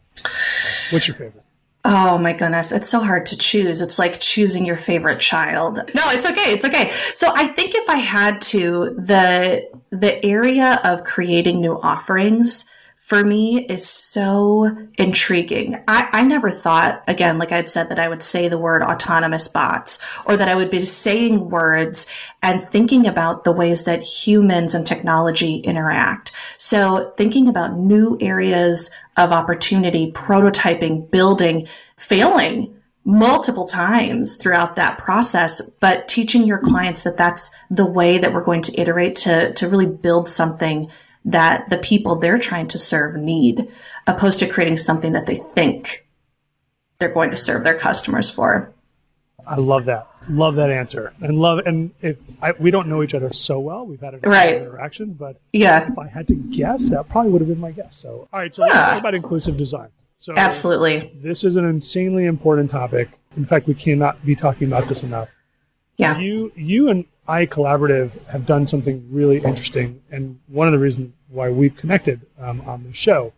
What's 0.90 1.06
your 1.06 1.14
favorite? 1.14 1.44
Oh 1.82 2.18
my 2.18 2.34
goodness, 2.34 2.72
it's 2.72 2.90
so 2.90 3.00
hard 3.00 3.24
to 3.26 3.36
choose. 3.38 3.80
It's 3.80 3.98
like 3.98 4.20
choosing 4.20 4.66
your 4.66 4.76
favorite 4.76 5.18
child. 5.18 5.76
No, 5.94 6.02
it's 6.10 6.26
okay. 6.26 6.52
It's 6.52 6.64
okay. 6.64 6.90
So 7.14 7.32
I 7.34 7.46
think 7.46 7.74
if 7.74 7.88
I 7.88 7.96
had 7.96 8.42
to, 8.42 8.94
the 8.98 9.66
the 9.90 10.22
area 10.24 10.78
of 10.84 11.04
creating 11.04 11.60
new 11.60 11.80
offerings 11.80 12.66
for 13.10 13.24
me 13.24 13.66
is 13.66 13.88
so 13.88 14.70
intriguing. 14.96 15.74
I, 15.88 16.08
I 16.12 16.24
never 16.24 16.48
thought, 16.48 17.02
again, 17.08 17.38
like 17.38 17.50
I'd 17.50 17.68
said, 17.68 17.88
that 17.88 17.98
I 17.98 18.06
would 18.06 18.22
say 18.22 18.46
the 18.46 18.56
word 18.56 18.84
autonomous 18.84 19.48
bots 19.48 19.98
or 20.26 20.36
that 20.36 20.48
I 20.48 20.54
would 20.54 20.70
be 20.70 20.80
saying 20.82 21.50
words 21.50 22.06
and 22.40 22.62
thinking 22.62 23.08
about 23.08 23.42
the 23.42 23.50
ways 23.50 23.82
that 23.82 24.04
humans 24.04 24.76
and 24.76 24.86
technology 24.86 25.56
interact. 25.56 26.30
So 26.56 27.12
thinking 27.16 27.48
about 27.48 27.76
new 27.76 28.16
areas 28.20 28.90
of 29.16 29.32
opportunity, 29.32 30.12
prototyping, 30.12 31.10
building, 31.10 31.66
failing 31.96 32.76
multiple 33.04 33.66
times 33.66 34.36
throughout 34.36 34.76
that 34.76 34.98
process, 34.98 35.68
but 35.68 36.06
teaching 36.06 36.44
your 36.44 36.58
clients 36.58 37.02
that 37.02 37.18
that's 37.18 37.50
the 37.72 37.86
way 37.86 38.18
that 38.18 38.32
we're 38.32 38.44
going 38.44 38.62
to 38.62 38.80
iterate 38.80 39.16
to, 39.16 39.52
to 39.54 39.68
really 39.68 39.86
build 39.86 40.28
something 40.28 40.88
that 41.24 41.68
the 41.70 41.78
people 41.78 42.16
they're 42.16 42.38
trying 42.38 42.68
to 42.68 42.78
serve 42.78 43.16
need, 43.16 43.68
opposed 44.06 44.38
to 44.38 44.48
creating 44.48 44.78
something 44.78 45.12
that 45.12 45.26
they 45.26 45.36
think 45.36 46.06
they're 46.98 47.12
going 47.12 47.30
to 47.30 47.36
serve 47.36 47.64
their 47.64 47.78
customers 47.78 48.30
for. 48.30 48.72
I 49.48 49.56
love 49.56 49.86
that. 49.86 50.06
Love 50.28 50.56
that 50.56 50.70
answer, 50.70 51.14
and 51.22 51.38
love. 51.38 51.60
And 51.64 51.92
if 52.02 52.18
I, 52.42 52.52
we 52.52 52.70
don't 52.70 52.88
know 52.88 53.02
each 53.02 53.14
other 53.14 53.32
so 53.32 53.58
well, 53.58 53.86
we've 53.86 54.00
had 54.00 54.14
a 54.14 54.18
right. 54.18 54.56
interactions, 54.56 55.14
but 55.14 55.40
yeah, 55.52 55.90
if 55.90 55.98
I 55.98 56.08
had 56.08 56.28
to 56.28 56.34
guess, 56.34 56.90
that 56.90 57.08
probably 57.08 57.32
would 57.32 57.40
have 57.40 57.48
been 57.48 57.60
my 57.60 57.70
guess. 57.70 57.96
So, 57.96 58.28
all 58.32 58.40
right. 58.40 58.54
So 58.54 58.66
yeah. 58.66 58.72
let's 58.72 58.86
talk 58.86 59.00
about 59.00 59.14
inclusive 59.14 59.56
design. 59.56 59.88
So, 60.18 60.34
absolutely, 60.36 61.10
this 61.14 61.42
is 61.42 61.56
an 61.56 61.64
insanely 61.64 62.26
important 62.26 62.70
topic. 62.70 63.08
In 63.36 63.46
fact, 63.46 63.66
we 63.66 63.74
cannot 63.74 64.24
be 64.26 64.36
talking 64.36 64.68
about 64.68 64.84
this 64.84 65.04
enough. 65.04 65.38
Yeah. 65.96 66.18
You, 66.18 66.52
you, 66.56 66.88
and 66.88 67.04
IA 67.30 67.46
Collaborative 67.46 68.26
have 68.28 68.46
done 68.46 68.66
something 68.66 69.06
really 69.10 69.36
interesting, 69.36 70.02
and 70.10 70.38
one 70.48 70.66
of 70.66 70.72
the 70.72 70.78
reasons 70.78 71.12
why 71.28 71.48
we've 71.48 71.76
connected 71.76 72.26
um, 72.38 72.60
on 72.62 72.84
the 72.84 72.92
show. 72.92 73.32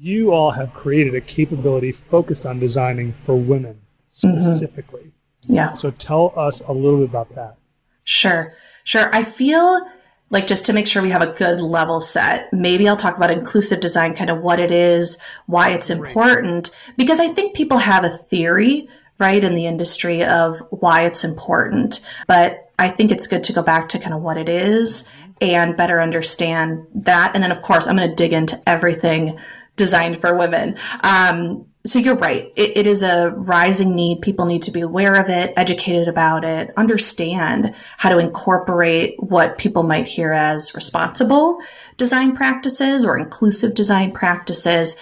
You 0.00 0.32
all 0.32 0.52
have 0.52 0.72
created 0.74 1.14
a 1.14 1.20
capability 1.20 1.90
focused 1.90 2.46
on 2.46 2.60
designing 2.60 3.12
for 3.12 3.34
women 3.34 3.80
mm-hmm. 4.08 4.38
specifically. 4.38 5.00
Mm-hmm 5.00 5.18
yeah. 5.48 5.72
So 5.74 5.90
tell 5.90 6.32
us 6.36 6.60
a 6.60 6.72
little 6.72 7.00
bit 7.00 7.08
about 7.08 7.34
that. 7.34 7.56
Sure. 8.04 8.54
Sure. 8.84 9.10
I 9.14 9.22
feel 9.22 9.86
like 10.30 10.46
just 10.46 10.66
to 10.66 10.72
make 10.72 10.86
sure 10.86 11.02
we 11.02 11.10
have 11.10 11.22
a 11.22 11.32
good 11.32 11.60
level 11.60 12.00
set, 12.00 12.52
maybe 12.52 12.88
I'll 12.88 12.96
talk 12.96 13.16
about 13.16 13.30
inclusive 13.30 13.80
design, 13.80 14.14
kind 14.14 14.30
of 14.30 14.42
what 14.42 14.60
it 14.60 14.70
is, 14.70 15.18
why 15.46 15.70
it's 15.70 15.90
important, 15.90 16.70
because 16.96 17.18
I 17.18 17.28
think 17.28 17.56
people 17.56 17.78
have 17.78 18.04
a 18.04 18.10
theory, 18.10 18.88
right, 19.18 19.42
in 19.42 19.54
the 19.54 19.66
industry 19.66 20.22
of 20.22 20.58
why 20.70 21.06
it's 21.06 21.24
important. 21.24 22.06
But 22.26 22.67
I 22.78 22.88
think 22.88 23.10
it's 23.10 23.26
good 23.26 23.44
to 23.44 23.52
go 23.52 23.62
back 23.62 23.88
to 23.90 23.98
kind 23.98 24.14
of 24.14 24.22
what 24.22 24.38
it 24.38 24.48
is 24.48 25.08
and 25.40 25.76
better 25.76 26.00
understand 26.00 26.86
that. 26.94 27.32
And 27.34 27.42
then, 27.42 27.52
of 27.52 27.62
course, 27.62 27.86
I'm 27.86 27.96
going 27.96 28.08
to 28.08 28.14
dig 28.14 28.32
into 28.32 28.60
everything 28.66 29.38
designed 29.76 30.20
for 30.20 30.36
women. 30.36 30.76
Um, 31.02 31.66
so 31.86 31.98
you're 31.98 32.16
right. 32.16 32.52
It, 32.56 32.76
it 32.76 32.86
is 32.86 33.02
a 33.02 33.30
rising 33.30 33.94
need. 33.94 34.20
People 34.20 34.46
need 34.46 34.62
to 34.62 34.70
be 34.70 34.80
aware 34.80 35.14
of 35.14 35.30
it, 35.30 35.54
educated 35.56 36.08
about 36.08 36.44
it, 36.44 36.70
understand 36.76 37.74
how 37.96 38.10
to 38.10 38.18
incorporate 38.18 39.14
what 39.22 39.58
people 39.58 39.84
might 39.84 40.06
hear 40.06 40.32
as 40.32 40.74
responsible 40.74 41.60
design 41.96 42.36
practices 42.36 43.04
or 43.04 43.18
inclusive 43.18 43.74
design 43.74 44.12
practices. 44.12 44.96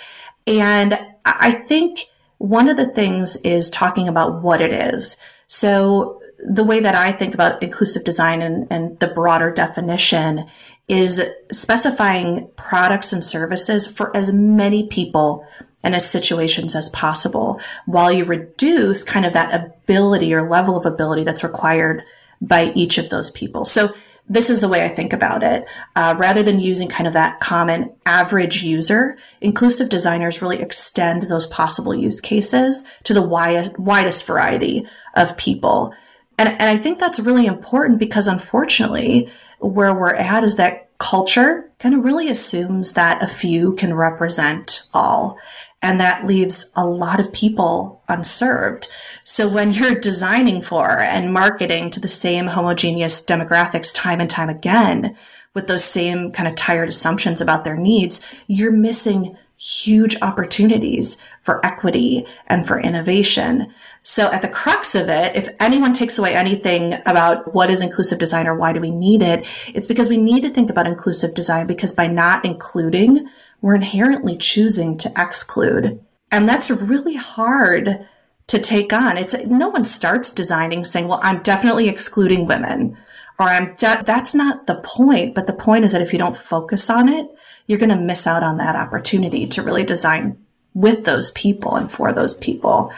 And 0.47 0.99
I 1.25 1.51
think 1.51 2.05
one 2.39 2.69
of 2.69 2.77
the 2.77 2.87
things 2.87 3.37
is 3.37 3.71
talking 3.71 4.07
about 4.07 4.43
what 4.43 4.61
it 4.61 4.73
is. 4.73 5.17
So 5.47 6.21
the 6.39 6.65
way 6.65 6.81
that 6.81 6.95
I 6.95 7.13
think 7.13 7.35
about 7.35 7.63
inclusive 7.63 8.05
design 8.05 8.43
and, 8.43 8.67
and 8.71 8.99
the 9.01 9.09
broader 9.09 9.51
definition 9.51 10.47
is 10.89 11.23
specifying 11.51 12.49
products 12.57 13.13
and 13.13 13.25
services 13.25 13.87
for 13.87 14.17
as 14.17 14.33
many 14.33 14.87
people 14.87 15.47
and 15.83 15.95
as 15.95 16.09
situations 16.09 16.75
as 16.75 16.89
possible 16.91 17.61
while 17.87 18.13
you 18.13 18.25
reduce 18.25 19.03
kind 19.05 19.25
of 19.25 19.33
that 19.33 19.55
ability 19.55 20.35
or 20.35 20.49
level 20.49 20.77
of 20.77 20.85
ability 20.85 21.25
that's 21.25 21.45
required 21.45 22.03
by 22.41 22.73
each 22.75 22.99
of 22.99 23.09
those 23.09 23.31
people. 23.31 23.65
So 23.65 23.95
this 24.29 24.51
is 24.51 24.61
the 24.61 24.69
way 24.69 24.85
I 24.85 24.89
think 24.89 25.13
about 25.13 25.43
it. 25.43 25.65
Uh, 25.95 26.15
rather 26.19 26.43
than 26.43 26.59
using 26.59 26.89
kind 26.89 27.07
of 27.07 27.13
that 27.13 27.39
common 27.39 27.95
average 28.05 28.63
user, 28.63 29.17
inclusive 29.41 29.89
designers 29.89 30.43
really 30.43 30.61
extend 30.61 31.23
those 31.23 31.47
possible 31.47 31.95
use 31.95 32.21
cases 32.21 32.85
to 33.05 33.15
the 33.15 33.23
wide, 33.23 33.79
widest 33.79 34.27
variety 34.27 34.87
of 35.15 35.37
people. 35.37 35.95
And, 36.39 36.49
and 36.49 36.65
I 36.65 36.77
think 36.77 36.99
that's 36.99 37.21
really 37.21 37.47
important 37.47 37.99
because 37.99 38.29
unfortunately, 38.29 39.31
where 39.59 39.95
we're 39.95 40.15
at 40.15 40.45
is 40.45 40.57
that 40.57 40.91
culture 40.99 41.71
kind 41.79 41.95
of 41.95 42.05
really 42.05 42.29
assumes 42.29 42.95
that 42.95 43.23
a 43.23 43.27
few 43.27 43.75
can 43.75 43.95
represent 43.95 44.89
all. 44.95 45.39
And 45.83 46.01
that 46.01 46.27
leaves 46.27 46.73
a 46.75 46.87
lot 46.87 47.21
of 47.21 47.33
people 47.33 48.03
unserved. 48.09 48.89
So 49.25 49.47
when 49.49 49.73
you're 49.73 50.01
designing 50.01 50.63
for 50.63 50.99
and 50.99 51.33
marketing 51.33 51.91
to 51.93 52.01
the 52.01 52.09
same 52.09 52.47
homogeneous 52.47 53.25
demographics 53.25 53.95
time 53.95 54.21
and 54.21 54.31
time 54.31 54.49
again, 54.49 55.17
with 55.55 55.67
those 55.69 55.85
same 55.85 56.33
kind 56.33 56.49
of 56.49 56.55
tired 56.55 56.89
assumptions 56.89 57.41
about 57.41 57.65
their 57.65 57.77
needs, 57.77 58.21
you're 58.47 58.73
missing 58.73 59.37
huge 59.59 60.17
opportunities 60.21 61.17
for 61.41 61.65
equity 61.65 62.27
and 62.47 62.67
for 62.67 62.79
innovation. 62.79 63.73
So 64.03 64.31
at 64.31 64.43
the 64.43 64.49
crux 64.49 64.95
of 64.95 65.09
it, 65.09 65.35
if 65.35 65.49
anyone 65.59 65.95
takes 65.95 66.19
away 66.19 66.35
anything 66.35 66.95
about 67.07 67.55
what 67.55 67.71
is 67.71 67.81
inclusive 67.81 68.19
design 68.19 68.47
or 68.47 68.55
why 68.55 68.73
do 68.73 68.81
we 68.81 68.91
need 68.91 69.23
it, 69.23 69.49
it's 69.75 69.87
because 69.87 70.09
we 70.09 70.19
need 70.19 70.43
to 70.43 70.51
think 70.51 70.71
about 70.71 70.87
inclusive 70.87 71.35
design 71.35 71.67
because 71.67 71.95
by 71.95 72.07
not 72.07 72.45
including, 72.45 73.29
we're 73.63 73.75
inherently 73.75 74.37
choosing 74.37 74.99
to 74.99 75.13
exclude. 75.17 76.01
And 76.31 76.49
that's 76.49 76.71
really 76.71 77.17
hard 77.17 78.07
to 78.49 78.59
take 78.61 78.93
on. 78.93 79.17
It's 79.17 79.35
no 79.47 79.71
one 79.71 79.85
starts 79.85 80.33
designing 80.33 80.85
saying, 80.85 81.09
well, 81.09 81.21
I'm 81.23 81.43
definitely 81.43 81.89
excluding 81.89 82.47
women 82.47 82.97
or 83.39 83.47
I'm 83.47 83.75
de- 83.75 84.03
that's 84.05 84.35
not 84.35 84.67
the 84.67 84.77
point. 84.77 85.35
But 85.35 85.47
the 85.47 85.53
point 85.53 85.85
is 85.85 85.93
that 85.93 86.03
if 86.03 86.13
you 86.13 86.19
don't 86.19 86.37
focus 86.37 86.89
on 86.89 87.09
it, 87.09 87.29
you're 87.67 87.79
going 87.79 87.91
to 87.91 87.97
miss 87.97 88.27
out 88.27 88.43
on 88.43 88.57
that 88.59 88.77
opportunity 88.77 89.47
to 89.47 89.63
really 89.63 89.85
design 89.85 90.39
with 90.75 91.05
those 91.05 91.31
people 91.33 91.77
and 91.77 91.91
for 91.91 92.13
those 92.13 92.35
people. 92.35 92.93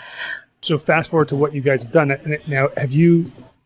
So 0.62 0.78
fast 0.78 1.10
forward 1.10 1.28
to 1.28 1.36
what 1.36 1.54
you 1.54 1.60
guys 1.60 1.82
have 1.84 1.92
done. 1.92 2.16
Now, 2.48 2.68
have 2.76 2.92
you, 2.92 3.24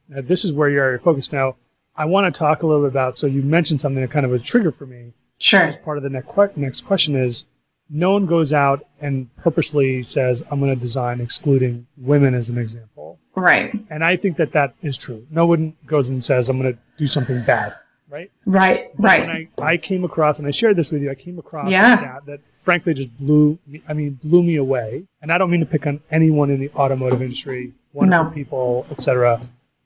now 0.09 0.21
this 0.21 0.45
is 0.45 0.53
where 0.53 0.69
you're 0.69 0.99
focused 0.99 1.33
now. 1.33 1.57
I 1.97 2.05
want 2.07 2.33
to 2.33 2.39
talk 2.39 2.63
a 2.63 2.67
little 2.67 2.83
bit 2.83 2.91
about, 2.91 3.19
so 3.19 3.27
you 3.27 3.43
mentioned 3.43 3.81
something 3.81 4.03
that 4.03 4.11
kind 4.11 4.25
of 4.25 4.33
a 4.33 4.39
trigger 4.39 4.73
for 4.73 4.87
me. 4.87 5.13
Sure. 5.39 5.61
As 5.61 5.77
part 5.77 5.97
of 5.97 6.03
the 6.03 6.11
next, 6.11 6.57
next 6.57 6.83
question 6.83 7.17
is, 7.17 7.47
no 7.93 8.13
one 8.13 8.27
goes 8.27 8.53
out 8.53 8.87
and 9.01 9.35
purposely 9.37 10.03
says, 10.03 10.43
I'm 10.51 10.59
going 10.61 10.75
to 10.75 10.81
design 10.81 11.21
excluding 11.21 11.87
women 11.99 12.35
as 12.35 12.49
an 12.49 12.59
example. 12.59 13.21
Right. 13.35 13.73
And 13.91 14.03
I 14.03 14.17
think 14.17 14.39
that 14.39 14.53
that 14.53 14.75
is 14.83 14.97
true. 14.97 15.27
No 15.31 15.47
one 15.47 15.75
goes 15.87 16.09
and 16.09 16.25
says, 16.25 16.49
I'm 16.49 16.59
going 16.59 16.73
to 16.73 16.79
do 16.97 17.07
something 17.07 17.43
bad. 17.45 17.77
Right. 18.09 18.31
Right. 18.45 18.91
But 18.97 19.03
right. 19.05 19.51
I, 19.59 19.63
I, 19.63 19.77
came 19.79 20.05
across, 20.05 20.39
and 20.39 20.47
I 20.47 20.51
shared 20.51 20.77
this 20.77 20.93
with 20.93 21.03
you, 21.03 21.11
I 21.11 21.15
came 21.15 21.39
across 21.39 21.71
yeah. 21.71 21.97
that 21.97 22.27
that 22.27 22.41
frankly 22.51 22.93
just 22.93 23.17
blew 23.17 23.59
me, 23.67 23.83
I 23.89 23.95
mean, 23.95 24.19
blew 24.23 24.43
me 24.43 24.57
away. 24.57 25.05
And 25.23 25.33
I 25.33 25.39
don't 25.39 25.51
mean 25.51 25.61
to 25.61 25.67
pick 25.67 25.87
on 25.87 26.01
anyone 26.11 26.51
in 26.51 26.61
the 26.61 26.71
automotive 26.75 27.23
industry, 27.23 27.73
wonderful 27.95 28.25
no. 28.25 28.31
people, 28.31 28.87
etc. 28.91 29.41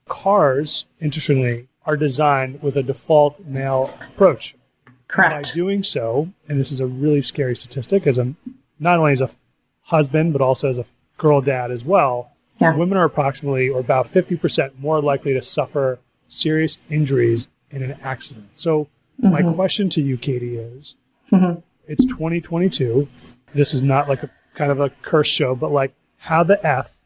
Cars, 0.09 0.87
interestingly, 0.99 1.69
are 1.85 1.95
designed 1.95 2.61
with 2.61 2.75
a 2.75 2.83
default 2.83 3.39
male 3.45 3.89
approach. 4.11 4.56
Correct. 5.07 5.49
by 5.49 5.53
doing 5.53 5.83
so, 5.83 6.29
and 6.47 6.59
this 6.59 6.71
is 6.71 6.79
a 6.79 6.87
really 6.87 7.21
scary 7.21 7.55
statistic, 7.55 8.05
as 8.07 8.17
a 8.17 8.33
not 8.79 8.99
only 8.99 9.13
as 9.13 9.21
a 9.21 9.29
husband 9.83 10.33
but 10.33 10.41
also 10.41 10.69
as 10.69 10.77
a 10.77 10.85
girl 11.17 11.41
dad 11.41 11.71
as 11.71 11.85
well, 11.85 12.31
yeah. 12.59 12.75
women 12.75 12.97
are 12.97 13.05
approximately 13.05 13.69
or 13.69 13.79
about 13.79 14.07
50% 14.07 14.79
more 14.79 15.01
likely 15.01 15.33
to 15.33 15.41
suffer 15.41 15.99
serious 16.27 16.79
injuries 16.89 17.49
in 17.71 17.83
an 17.83 17.97
accident. 18.03 18.49
So, 18.55 18.89
mm-hmm. 19.21 19.31
my 19.31 19.53
question 19.53 19.89
to 19.89 20.01
you, 20.01 20.17
Katie, 20.17 20.57
is 20.57 20.97
mm-hmm. 21.31 21.59
it's 21.87 22.05
2022. 22.05 23.07
This 23.53 23.73
is 23.73 23.81
not 23.81 24.09
like 24.09 24.23
a 24.23 24.29
kind 24.55 24.71
of 24.71 24.79
a 24.79 24.89
curse 25.01 25.27
show, 25.27 25.55
but 25.55 25.71
like 25.71 25.93
how 26.17 26.43
the 26.43 26.65
F 26.65 26.99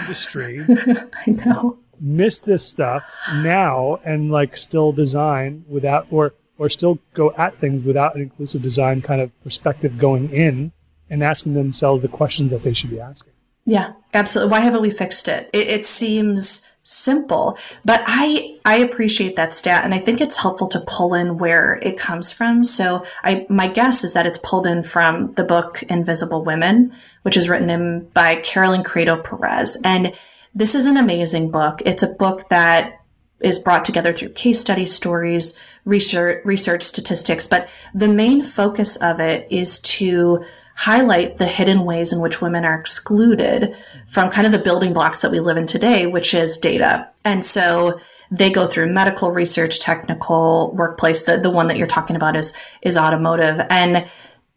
industry 0.00 0.64
I 1.26 1.30
know 1.30 1.78
miss 2.02 2.40
this 2.40 2.66
stuff 2.66 3.08
now 3.34 4.00
and 4.04 4.32
like 4.32 4.56
still 4.56 4.90
design 4.90 5.64
without 5.68 6.06
or 6.10 6.34
or 6.62 6.68
still 6.68 7.00
go 7.12 7.32
at 7.36 7.56
things 7.56 7.82
without 7.82 8.14
an 8.14 8.22
inclusive 8.22 8.62
design 8.62 9.02
kind 9.02 9.20
of 9.20 9.42
perspective 9.42 9.98
going 9.98 10.30
in 10.32 10.70
and 11.10 11.24
asking 11.24 11.54
themselves 11.54 12.02
the 12.02 12.08
questions 12.08 12.50
that 12.50 12.62
they 12.62 12.72
should 12.72 12.88
be 12.88 13.00
asking. 13.00 13.32
Yeah, 13.64 13.94
absolutely. 14.14 14.52
Why 14.52 14.60
haven't 14.60 14.80
we 14.80 14.90
fixed 14.90 15.26
it? 15.26 15.50
It, 15.52 15.66
it 15.66 15.86
seems 15.86 16.64
simple, 16.84 17.58
but 17.84 18.02
I 18.06 18.58
I 18.64 18.78
appreciate 18.78 19.34
that 19.34 19.54
stat, 19.54 19.84
and 19.84 19.92
I 19.92 19.98
think 19.98 20.20
it's 20.20 20.36
helpful 20.36 20.68
to 20.68 20.84
pull 20.86 21.14
in 21.14 21.36
where 21.38 21.80
it 21.82 21.98
comes 21.98 22.30
from. 22.30 22.62
So, 22.62 23.04
I 23.24 23.44
my 23.48 23.66
guess 23.66 24.04
is 24.04 24.12
that 24.12 24.26
it's 24.26 24.38
pulled 24.38 24.66
in 24.66 24.84
from 24.84 25.32
the 25.34 25.44
book 25.44 25.82
Invisible 25.84 26.44
Women, 26.44 26.92
which 27.22 27.36
is 27.36 27.48
written 27.48 27.70
in 27.70 28.08
by 28.14 28.36
Caroline 28.36 28.84
Criado 28.84 29.20
Perez, 29.20 29.76
and 29.82 30.12
this 30.54 30.76
is 30.76 30.86
an 30.86 30.96
amazing 30.96 31.50
book. 31.50 31.82
It's 31.84 32.04
a 32.04 32.14
book 32.14 32.48
that 32.50 33.01
is 33.44 33.58
brought 33.58 33.84
together 33.84 34.12
through 34.12 34.30
case 34.30 34.60
study 34.60 34.86
stories, 34.86 35.58
research, 35.84 36.44
research 36.44 36.82
statistics, 36.82 37.46
but 37.46 37.68
the 37.94 38.08
main 38.08 38.42
focus 38.42 38.96
of 38.96 39.20
it 39.20 39.46
is 39.50 39.80
to 39.80 40.44
highlight 40.74 41.38
the 41.38 41.46
hidden 41.46 41.84
ways 41.84 42.12
in 42.12 42.20
which 42.20 42.40
women 42.40 42.64
are 42.64 42.78
excluded 42.78 43.76
from 44.06 44.30
kind 44.30 44.46
of 44.46 44.52
the 44.52 44.58
building 44.58 44.92
blocks 44.92 45.20
that 45.20 45.30
we 45.30 45.40
live 45.40 45.56
in 45.56 45.66
today, 45.66 46.06
which 46.06 46.34
is 46.34 46.56
data. 46.58 47.10
And 47.24 47.44
so 47.44 48.00
they 48.30 48.50
go 48.50 48.66
through 48.66 48.92
medical 48.92 49.30
research, 49.30 49.80
technical, 49.80 50.72
workplace. 50.74 51.24
The, 51.24 51.36
the 51.36 51.50
one 51.50 51.68
that 51.68 51.76
you're 51.76 51.86
talking 51.86 52.16
about 52.16 52.36
is, 52.36 52.54
is 52.80 52.96
automotive. 52.96 53.60
And 53.68 54.08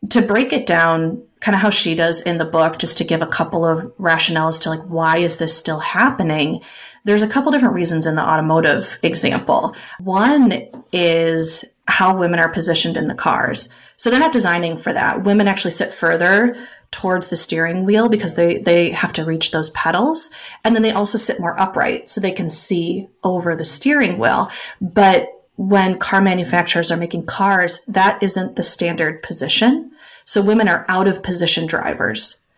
to 0.10 0.22
break 0.22 0.54
it 0.54 0.66
down 0.66 1.24
kind 1.40 1.56
of 1.56 1.62
how 1.62 1.70
she 1.70 1.96
does 1.96 2.22
in 2.22 2.38
the 2.38 2.46
book 2.46 2.80
just 2.80 2.98
to 2.98 3.04
give 3.04 3.22
a 3.22 3.28
couple 3.28 3.66
of 3.66 3.80
rationales 3.98 4.62
to 4.62 4.70
like 4.70 4.82
why 4.88 5.18
is 5.18 5.38
this 5.38 5.56
still 5.56 5.80
happening 5.80 6.62
there's 7.06 7.24
a 7.24 7.30
couple 7.30 7.52
different 7.52 7.76
reasons 7.76 8.08
in 8.08 8.16
the 8.16 8.28
automotive 8.28 9.00
example. 9.04 9.76
One 10.00 10.68
is 10.92 11.64
how 11.88 12.18
women 12.18 12.40
are 12.40 12.50
positioned 12.50 12.98
in 12.98 13.08
the 13.08 13.16
cars. 13.16 13.70
So 13.96 14.10
they're 14.10 14.20
not 14.20 14.34
designing 14.34 14.76
for 14.76 14.92
that. 14.92 15.24
Women 15.24 15.48
actually 15.48 15.72
sit 15.72 15.94
further 15.94 16.58
towards 16.92 17.28
the 17.28 17.36
steering 17.36 17.86
wheel 17.86 18.10
because 18.10 18.36
they 18.36 18.58
they 18.58 18.90
have 18.90 19.14
to 19.14 19.24
reach 19.24 19.52
those 19.52 19.70
pedals. 19.70 20.32
And 20.64 20.76
then 20.76 20.82
they 20.82 20.92
also 20.92 21.20
sit 21.20 21.40
more 21.40 21.60
upright 21.60 22.10
so 22.10 22.20
they 22.20 22.32
can 22.32 22.50
see 22.50 23.08
over 23.24 23.56
the 23.56 23.66
steering 23.66 24.18
wheel. 24.18 24.50
But 24.82 25.30
when 25.58 26.00
car 26.00 26.22
manufacturers 26.22 26.92
are 26.92 26.98
making 26.98 27.26
cars 27.26 27.86
that 27.86 28.22
isn't 28.22 28.58
the 28.58 28.64
standard 28.64 29.22
position 29.24 29.92
so 30.26 30.42
women 30.42 30.68
are 30.68 30.86
out 30.90 31.08
of 31.08 31.24
position 31.24 31.68
drivers. 31.68 32.50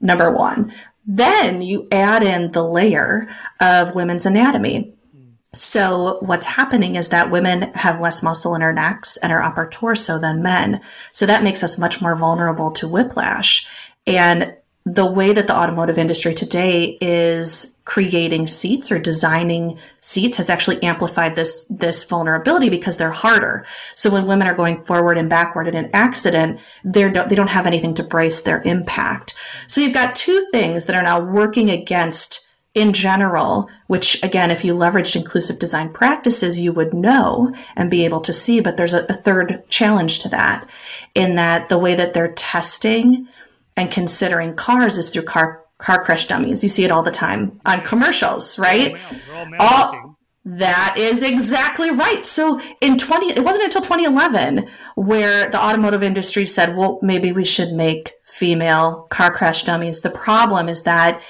Number 0.00 0.30
one. 0.30 0.72
Then 1.04 1.62
you 1.62 1.88
add 1.90 2.22
in 2.22 2.52
the 2.52 2.64
layer 2.64 3.28
of 3.60 3.94
women's 3.94 4.26
anatomy. 4.26 4.94
So 5.54 6.18
what's 6.20 6.46
happening 6.46 6.94
is 6.96 7.08
that 7.08 7.30
women 7.30 7.72
have 7.74 8.00
less 8.00 8.22
muscle 8.22 8.54
in 8.54 8.62
our 8.62 8.72
necks 8.72 9.16
and 9.18 9.32
our 9.32 9.42
upper 9.42 9.68
torso 9.68 10.18
than 10.18 10.42
men. 10.42 10.80
So 11.12 11.26
that 11.26 11.42
makes 11.42 11.62
us 11.62 11.78
much 11.78 12.00
more 12.00 12.16
vulnerable 12.16 12.70
to 12.72 12.88
whiplash. 12.88 13.66
And 14.06 14.56
the 14.84 15.06
way 15.06 15.32
that 15.32 15.46
the 15.46 15.56
automotive 15.56 15.98
industry 15.98 16.34
today 16.34 16.98
is 17.00 17.71
creating 17.84 18.46
seats 18.46 18.92
or 18.92 18.98
designing 18.98 19.78
seats 20.00 20.36
has 20.36 20.48
actually 20.48 20.82
amplified 20.82 21.34
this 21.34 21.64
this 21.64 22.04
vulnerability 22.04 22.68
because 22.68 22.96
they're 22.96 23.10
harder. 23.10 23.64
So 23.94 24.10
when 24.10 24.26
women 24.26 24.46
are 24.46 24.54
going 24.54 24.84
forward 24.84 25.18
and 25.18 25.28
backward 25.28 25.68
in 25.68 25.74
an 25.74 25.90
accident, 25.92 26.60
they 26.84 27.08
they 27.08 27.34
don't 27.34 27.48
have 27.48 27.66
anything 27.66 27.94
to 27.94 28.04
brace 28.04 28.42
their 28.42 28.62
impact. 28.62 29.34
So 29.66 29.80
you've 29.80 29.94
got 29.94 30.14
two 30.14 30.46
things 30.52 30.86
that 30.86 30.96
are 30.96 31.02
now 31.02 31.20
working 31.20 31.70
against 31.70 32.46
in 32.74 32.92
general, 32.92 33.68
which 33.86 34.22
again, 34.22 34.50
if 34.50 34.64
you 34.64 34.74
leveraged 34.74 35.16
inclusive 35.16 35.58
design 35.58 35.92
practices, 35.92 36.58
you 36.58 36.72
would 36.72 36.94
know 36.94 37.54
and 37.76 37.90
be 37.90 38.04
able 38.04 38.20
to 38.20 38.32
see. 38.32 38.60
But 38.60 38.76
there's 38.76 38.94
a, 38.94 39.04
a 39.08 39.14
third 39.14 39.64
challenge 39.68 40.20
to 40.20 40.28
that 40.30 40.68
in 41.14 41.34
that 41.34 41.68
the 41.68 41.78
way 41.78 41.94
that 41.94 42.14
they're 42.14 42.32
testing 42.32 43.28
and 43.76 43.90
considering 43.90 44.54
cars 44.54 44.98
is 44.98 45.10
through 45.10 45.22
car 45.22 45.61
car 45.82 46.02
crash 46.02 46.26
dummies. 46.26 46.62
You 46.62 46.68
see 46.68 46.84
it 46.84 46.90
all 46.90 47.02
the 47.02 47.10
time 47.10 47.60
on 47.66 47.82
commercials, 47.82 48.58
right? 48.58 48.96
Oh, 49.30 49.50
all, 49.58 49.66
all 49.68 50.18
that 50.44 50.94
is 50.96 51.22
exactly 51.22 51.90
right. 51.90 52.26
So 52.26 52.60
in 52.80 52.98
20 52.98 53.32
it 53.32 53.44
wasn't 53.44 53.64
until 53.64 53.82
2011 53.82 54.68
where 54.94 55.50
the 55.50 55.62
automotive 55.62 56.02
industry 56.02 56.46
said, 56.46 56.76
"Well, 56.76 56.98
maybe 57.02 57.32
we 57.32 57.44
should 57.44 57.72
make 57.72 58.12
female 58.24 59.06
car 59.10 59.32
crash 59.32 59.64
dummies." 59.64 60.00
The 60.00 60.10
problem 60.10 60.68
is 60.68 60.82
that 60.82 61.22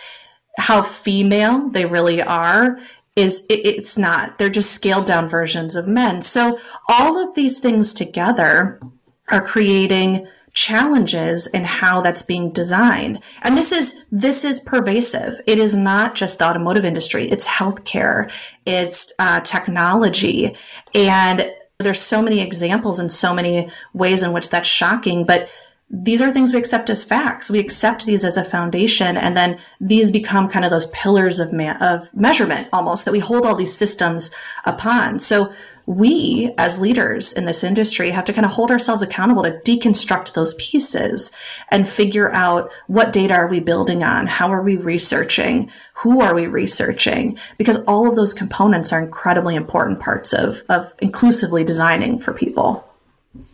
how 0.59 0.83
female 0.83 1.71
they 1.71 1.87
really 1.87 2.23
are 2.23 2.79
is 3.17 3.45
it, 3.51 3.67
it's 3.67 3.99
not. 3.99 4.39
They're 4.39 4.49
just 4.49 4.73
scaled 4.73 5.07
down 5.07 5.29
versions 5.29 5.77
of 5.77 5.89
men. 5.89 6.23
So 6.23 6.59
all 6.89 7.19
of 7.19 7.35
these 7.35 7.59
things 7.59 7.93
together 7.93 8.81
are 9.29 9.43
creating 9.43 10.27
challenges 10.55 11.47
in 11.47 11.65
how 11.65 12.01
that's 12.01 12.23
being 12.23 12.53
designed. 12.53 13.23
And 13.43 13.57
this 13.57 13.73
is, 13.73 14.05
this 14.11 14.45
is 14.45 14.61
pervasive. 14.61 15.41
It 15.47 15.59
is 15.59 15.75
not 15.75 16.15
just 16.15 16.39
the 16.39 16.45
automotive 16.45 16.85
industry. 16.85 17.31
It's 17.31 17.47
healthcare. 17.47 18.31
It's 18.67 19.13
uh, 19.19 19.41
technology. 19.41 20.57
And 20.95 21.53
there's 21.79 22.01
so 22.01 22.23
many 22.23 22.41
examples 22.41 22.99
and 22.99 23.11
so 23.11 23.35
many 23.35 23.71
ways 23.93 24.23
in 24.23 24.33
which 24.33 24.51
that's 24.51 24.69
shocking, 24.69 25.25
but 25.25 25.49
these 25.95 26.23
are 26.23 26.31
things 26.31 26.53
we 26.53 26.59
accept 26.59 26.89
as 26.89 27.05
facts. 27.05 27.51
We 27.51 27.59
accept 27.59 28.07
these 28.07 28.25
as 28.25 28.39
a 28.39 28.45
foundation, 28.45 29.19
and 29.19 29.37
then 29.37 29.59
these 29.79 30.11
become 30.11 30.49
kind 30.49 30.65
of 30.65 30.71
those 30.71 30.87
pillars 30.87 31.39
of 31.39 31.53
ma- 31.53 31.77
of 31.83 32.15
measurement, 32.15 32.69
almost 32.73 33.05
that 33.05 33.13
we 33.13 33.19
hold 33.19 33.45
all 33.45 33.55
these 33.55 33.77
systems 33.77 34.35
upon. 34.65 35.19
So 35.19 35.53
we 35.87 36.53
as 36.59 36.79
leaders 36.79 37.33
in 37.33 37.45
this 37.45 37.65
industry 37.65 38.11
have 38.11 38.25
to 38.27 38.33
kind 38.33 38.45
of 38.45 38.53
hold 38.53 38.71
ourselves 38.71 39.03
accountable 39.03 39.43
to 39.43 39.61
deconstruct 39.65 40.35
those 40.35 40.55
pieces 40.55 41.31
and 41.71 41.89
figure 41.89 42.33
out 42.33 42.71
what 42.87 43.13
data 43.13 43.35
are 43.35 43.49
we 43.49 43.61
building 43.61 44.03
on? 44.03 44.27
How 44.27 44.53
are 44.53 44.63
we 44.63 44.77
researching? 44.77 45.71
Who 45.95 46.21
are 46.21 46.35
we 46.35 46.47
researching? 46.47 47.39
Because 47.59 47.83
all 47.85 48.09
of 48.09 48.17
those 48.17 48.33
components 48.33 48.93
are 48.93 49.03
incredibly 49.03 49.57
important 49.57 50.01
parts 50.01 50.33
of, 50.33 50.63
of 50.69 50.95
inclusively 51.01 51.65
designing 51.65 52.19
for 52.19 52.33
people. 52.33 52.89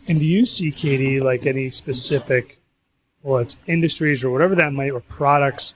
And 0.07 0.19
do 0.19 0.27
you 0.27 0.45
see, 0.45 0.71
Katie, 0.71 1.19
like 1.19 1.45
any 1.45 1.69
specific, 1.69 2.59
well, 3.23 3.39
it's 3.39 3.55
industries 3.67 4.23
or 4.23 4.31
whatever 4.31 4.55
that 4.55 4.73
might, 4.73 4.91
or 4.91 4.99
products 5.01 5.75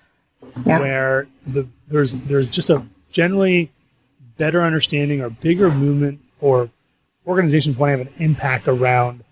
yeah. 0.65 0.79
where 0.79 1.27
the 1.47 1.67
there's 1.87 2.25
there's 2.25 2.49
just 2.49 2.69
a 2.69 2.85
generally 3.11 3.71
better 4.37 4.61
understanding 4.61 5.21
or 5.21 5.29
bigger 5.29 5.69
movement 5.71 6.19
or 6.43 6.69
organizations 7.25 7.79
want 7.79 7.91
to 7.93 7.97
have 7.97 8.07
an 8.07 8.13
impact 8.17 8.67
around 8.67 9.23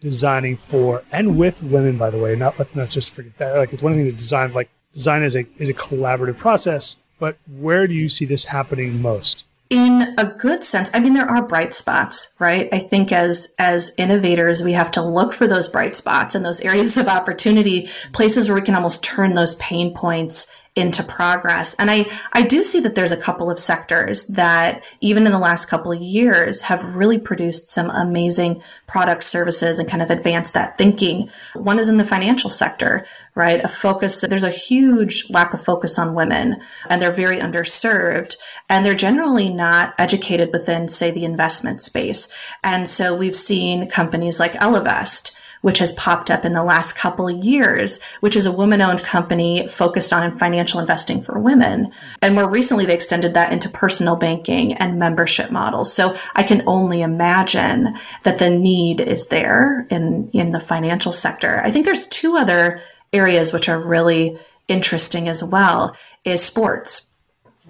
designing 0.00 0.56
for 0.56 1.02
and 1.10 1.36
with 1.36 1.60
women 1.62 1.98
by 1.98 2.08
the 2.08 2.18
way 2.18 2.36
not 2.36 2.56
let's 2.58 2.76
not 2.76 2.88
just 2.88 3.12
forget 3.14 3.36
that 3.38 3.56
like 3.56 3.72
it's 3.72 3.82
one 3.82 3.92
thing 3.94 4.04
to 4.04 4.12
design 4.12 4.52
like 4.52 4.68
design 4.92 5.22
is 5.22 5.34
a 5.34 5.44
is 5.56 5.68
a 5.68 5.74
collaborative 5.74 6.36
process 6.36 6.96
but 7.18 7.36
where 7.58 7.88
do 7.88 7.94
you 7.94 8.08
see 8.08 8.24
this 8.24 8.44
happening 8.44 9.02
most? 9.02 9.44
In 9.70 10.14
a 10.16 10.24
good 10.24 10.62
sense 10.62 10.88
i 10.94 11.00
mean 11.00 11.14
there 11.14 11.28
are 11.28 11.42
bright 11.42 11.74
spots 11.74 12.36
right? 12.38 12.68
I 12.72 12.78
think 12.78 13.10
as 13.10 13.52
as 13.58 13.90
innovators 13.98 14.62
we 14.62 14.72
have 14.74 14.92
to 14.92 15.02
look 15.02 15.32
for 15.32 15.48
those 15.48 15.68
bright 15.68 15.96
spots 15.96 16.34
and 16.36 16.44
those 16.44 16.60
areas 16.60 16.96
of 16.96 17.08
opportunity 17.08 17.88
places 18.12 18.48
where 18.48 18.56
we 18.56 18.62
can 18.62 18.76
almost 18.76 19.02
turn 19.02 19.34
those 19.34 19.56
pain 19.56 19.94
points 19.94 20.54
into 20.78 21.02
progress. 21.02 21.74
And 21.74 21.90
I, 21.90 22.10
I 22.32 22.42
do 22.42 22.62
see 22.62 22.80
that 22.80 22.94
there's 22.94 23.12
a 23.12 23.16
couple 23.16 23.50
of 23.50 23.58
sectors 23.58 24.26
that 24.28 24.84
even 25.00 25.26
in 25.26 25.32
the 25.32 25.38
last 25.38 25.66
couple 25.66 25.92
of 25.92 26.00
years 26.00 26.62
have 26.62 26.94
really 26.94 27.18
produced 27.18 27.68
some 27.68 27.90
amazing 27.90 28.62
product 28.86 29.24
services 29.24 29.78
and 29.78 29.88
kind 29.88 30.02
of 30.02 30.10
advanced 30.10 30.54
that 30.54 30.78
thinking. 30.78 31.30
One 31.54 31.78
is 31.78 31.88
in 31.88 31.96
the 31.96 32.04
financial 32.04 32.48
sector, 32.48 33.04
right? 33.34 33.62
A 33.62 33.68
focus, 33.68 34.20
there's 34.20 34.44
a 34.44 34.50
huge 34.50 35.28
lack 35.30 35.52
of 35.52 35.62
focus 35.62 35.98
on 35.98 36.14
women 36.14 36.60
and 36.88 37.02
they're 37.02 37.10
very 37.10 37.38
underserved 37.38 38.36
and 38.68 38.84
they're 38.84 38.94
generally 38.94 39.48
not 39.48 39.94
educated 39.98 40.52
within, 40.52 40.88
say, 40.88 41.10
the 41.10 41.24
investment 41.24 41.82
space. 41.82 42.32
And 42.62 42.88
so 42.88 43.14
we've 43.14 43.36
seen 43.36 43.90
companies 43.90 44.38
like 44.38 44.52
Ellevest 44.54 45.32
which 45.62 45.78
has 45.78 45.92
popped 45.92 46.30
up 46.30 46.44
in 46.44 46.52
the 46.52 46.64
last 46.64 46.96
couple 46.96 47.28
of 47.28 47.44
years, 47.44 48.00
which 48.20 48.36
is 48.36 48.46
a 48.46 48.52
woman 48.52 48.80
owned 48.80 49.02
company 49.02 49.66
focused 49.66 50.12
on 50.12 50.36
financial 50.38 50.80
investing 50.80 51.22
for 51.22 51.38
women. 51.38 51.92
And 52.22 52.34
more 52.34 52.48
recently, 52.48 52.86
they 52.86 52.94
extended 52.94 53.34
that 53.34 53.52
into 53.52 53.68
personal 53.68 54.16
banking 54.16 54.74
and 54.74 54.98
membership 54.98 55.50
models. 55.50 55.92
So 55.92 56.16
I 56.34 56.42
can 56.42 56.62
only 56.66 57.02
imagine 57.02 57.96
that 58.24 58.38
the 58.38 58.50
need 58.50 59.00
is 59.00 59.28
there 59.28 59.86
in, 59.90 60.30
in 60.32 60.52
the 60.52 60.60
financial 60.60 61.12
sector. 61.12 61.60
I 61.64 61.70
think 61.70 61.84
there's 61.84 62.06
two 62.06 62.36
other 62.36 62.80
areas 63.12 63.52
which 63.52 63.68
are 63.68 63.80
really 63.80 64.38
interesting 64.68 65.28
as 65.28 65.42
well 65.42 65.96
is 66.24 66.42
sports. 66.42 67.16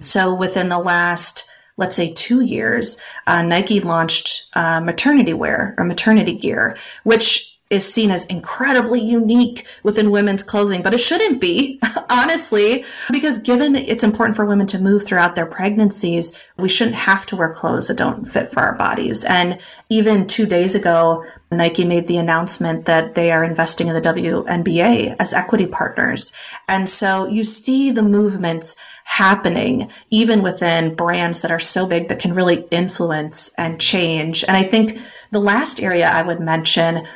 So 0.01 0.33
within 0.33 0.69
the 0.69 0.79
last 0.79 1.49
let's 1.79 1.95
say 1.95 2.13
two 2.13 2.41
years, 2.41 3.01
uh, 3.25 3.41
Nike 3.41 3.79
launched 3.79 4.49
uh, 4.53 4.81
maternity 4.81 5.33
wear 5.33 5.73
or 5.77 5.85
maternity 5.85 6.33
gear, 6.33 6.75
which 7.03 7.58
is 7.69 7.91
seen 7.91 8.09
as 8.09 8.25
incredibly 8.25 8.99
unique 8.99 9.67
within 9.83 10.09
women's 10.09 10.41
clothing, 10.41 10.81
but 10.81 10.93
it 10.93 10.99
shouldn't 10.99 11.39
be, 11.39 11.79
honestly, 12.09 12.83
because 13.11 13.37
given 13.37 13.75
it's 13.75 14.03
important 14.03 14.35
for 14.35 14.45
women 14.45 14.65
to 14.67 14.79
move 14.79 15.05
throughout 15.05 15.35
their 15.35 15.45
pregnancies, 15.45 16.31
we 16.57 16.67
shouldn't 16.67 16.95
have 16.95 17.25
to 17.27 17.35
wear 17.35 17.53
clothes 17.53 17.87
that 17.87 17.97
don't 17.97 18.25
fit 18.25 18.49
for 18.49 18.61
our 18.61 18.75
bodies. 18.75 19.23
And 19.23 19.59
even 19.89 20.25
two 20.25 20.47
days 20.47 20.73
ago, 20.73 21.23
Nike 21.51 21.85
made 21.85 22.07
the 22.07 22.17
announcement 22.17 22.85
that 22.85 23.15
they 23.15 23.31
are 23.31 23.43
investing 23.43 23.87
in 23.87 23.95
the 23.95 24.01
WNBA 24.01 25.15
as 25.19 25.33
equity 25.33 25.65
partners. 25.65 26.31
And 26.67 26.87
so 26.87 27.27
you 27.27 27.43
see 27.43 27.91
the 27.91 28.03
movements 28.03 28.75
happening 29.05 29.89
even 30.11 30.43
within 30.43 30.93
brands 30.93 31.41
that 31.41 31.51
are 31.51 31.59
so 31.59 31.87
big 31.87 32.07
that 32.07 32.19
can 32.19 32.35
really 32.35 32.67
influence 32.69 33.51
and 33.57 33.81
change. 33.81 34.43
And 34.43 34.55
I 34.55 34.63
think 34.63 34.99
the 35.31 35.41
last 35.41 35.81
area 35.81 36.07
I 36.07 36.21
would 36.21 36.39
mention 36.39 37.07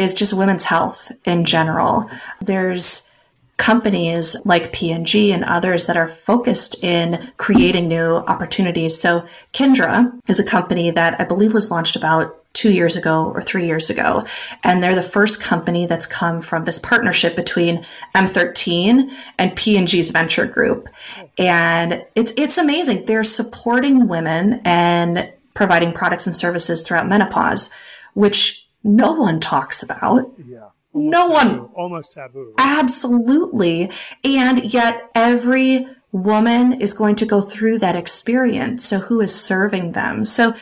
is 0.00 0.14
just 0.14 0.32
women's 0.32 0.64
health 0.64 1.12
in 1.24 1.44
general. 1.44 2.10
There's 2.40 3.06
companies 3.58 4.34
like 4.46 4.72
P&G 4.72 5.32
and 5.32 5.44
others 5.44 5.84
that 5.84 5.96
are 5.98 6.08
focused 6.08 6.82
in 6.82 7.30
creating 7.36 7.88
new 7.88 8.14
opportunities. 8.16 8.98
So 8.98 9.26
Kindra 9.52 10.18
is 10.28 10.40
a 10.40 10.44
company 10.44 10.90
that 10.90 11.20
I 11.20 11.24
believe 11.24 11.52
was 11.52 11.70
launched 11.70 11.94
about 11.94 12.36
two 12.54 12.72
years 12.72 12.96
ago 12.96 13.30
or 13.34 13.42
three 13.42 13.66
years 13.66 13.90
ago. 13.90 14.24
And 14.64 14.82
they're 14.82 14.94
the 14.94 15.02
first 15.02 15.42
company 15.42 15.84
that's 15.84 16.06
come 16.06 16.40
from 16.40 16.64
this 16.64 16.78
partnership 16.78 17.36
between 17.36 17.84
M13 18.14 19.12
and 19.38 19.54
P&G's 19.54 20.10
venture 20.10 20.46
group. 20.46 20.88
And 21.36 22.02
it's, 22.14 22.32
it's 22.38 22.56
amazing. 22.56 23.04
They're 23.04 23.24
supporting 23.24 24.08
women 24.08 24.62
and 24.64 25.30
providing 25.52 25.92
products 25.92 26.26
and 26.26 26.34
services 26.34 26.82
throughout 26.82 27.08
menopause, 27.08 27.70
which 28.14 28.59
no 28.82 29.12
one 29.12 29.40
talks 29.40 29.82
about. 29.82 30.32
Yeah. 30.44 30.68
No 30.92 31.28
taboo. 31.28 31.32
one. 31.32 31.60
Almost 31.74 32.12
taboo. 32.12 32.54
Absolutely. 32.58 33.90
And 34.24 34.72
yet 34.72 35.10
every 35.14 35.86
woman 36.12 36.80
is 36.80 36.92
going 36.92 37.14
to 37.16 37.26
go 37.26 37.40
through 37.40 37.78
that 37.78 37.94
experience. 37.96 38.84
So 38.84 38.98
who 38.98 39.20
is 39.20 39.34
serving 39.34 39.92
them? 39.92 40.24
So 40.24 40.54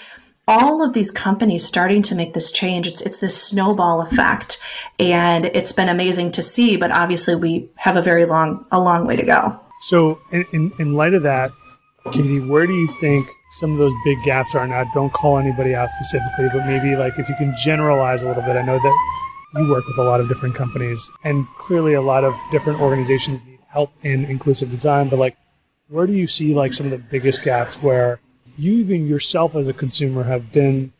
all 0.48 0.82
of 0.82 0.94
these 0.94 1.10
companies 1.10 1.64
starting 1.64 2.00
to 2.02 2.14
make 2.14 2.32
this 2.32 2.50
change. 2.50 2.86
It's 2.86 3.02
it's 3.02 3.18
this 3.18 3.40
snowball 3.40 4.00
effect, 4.00 4.58
and 4.98 5.44
it's 5.44 5.72
been 5.72 5.90
amazing 5.90 6.32
to 6.32 6.42
see. 6.42 6.76
But 6.78 6.90
obviously, 6.90 7.36
we 7.36 7.68
have 7.76 7.96
a 7.96 8.02
very 8.02 8.24
long 8.24 8.64
a 8.72 8.80
long 8.80 9.06
way 9.06 9.14
to 9.14 9.22
go. 9.22 9.60
So, 9.82 10.18
in, 10.32 10.44
in, 10.52 10.72
in 10.80 10.94
light 10.94 11.12
of 11.12 11.22
that, 11.22 11.50
Katie, 12.12 12.40
where 12.40 12.66
do 12.66 12.72
you 12.72 12.88
think 12.98 13.28
some 13.50 13.72
of 13.72 13.78
those 13.78 13.92
big 14.04 14.22
gaps 14.22 14.54
are 14.54 14.66
now? 14.66 14.84
Don't 14.94 15.12
call 15.12 15.38
anybody 15.38 15.74
out 15.74 15.90
specifically, 15.90 16.48
but 16.52 16.66
maybe 16.66 16.96
like 16.96 17.18
if 17.18 17.28
you 17.28 17.34
can 17.36 17.54
generalize 17.62 18.22
a 18.22 18.28
little 18.28 18.42
bit. 18.42 18.56
I 18.56 18.62
know 18.62 18.78
that 18.78 19.08
you 19.54 19.68
work 19.70 19.86
with 19.86 19.98
a 19.98 20.02
lot 20.02 20.20
of 20.20 20.28
different 20.28 20.54
companies, 20.54 21.10
and 21.24 21.46
clearly 21.56 21.94
a 21.94 22.02
lot 22.02 22.24
of 22.24 22.34
different 22.50 22.80
organizations 22.80 23.44
need 23.44 23.58
help 23.68 23.90
in 24.02 24.24
inclusive 24.26 24.70
design. 24.70 25.08
But 25.08 25.18
like, 25.18 25.36
where 25.88 26.06
do 26.06 26.12
you 26.12 26.26
see 26.26 26.54
like 26.54 26.74
some 26.74 26.86
of 26.86 26.92
the 26.92 26.98
biggest 26.98 27.42
gaps 27.42 27.82
where 27.82 28.20
you 28.58 28.72
even 28.74 29.06
yourself 29.06 29.54
as 29.54 29.68
a 29.68 29.72
consumer 29.72 30.24
have 30.24 30.52
been, 30.52 30.92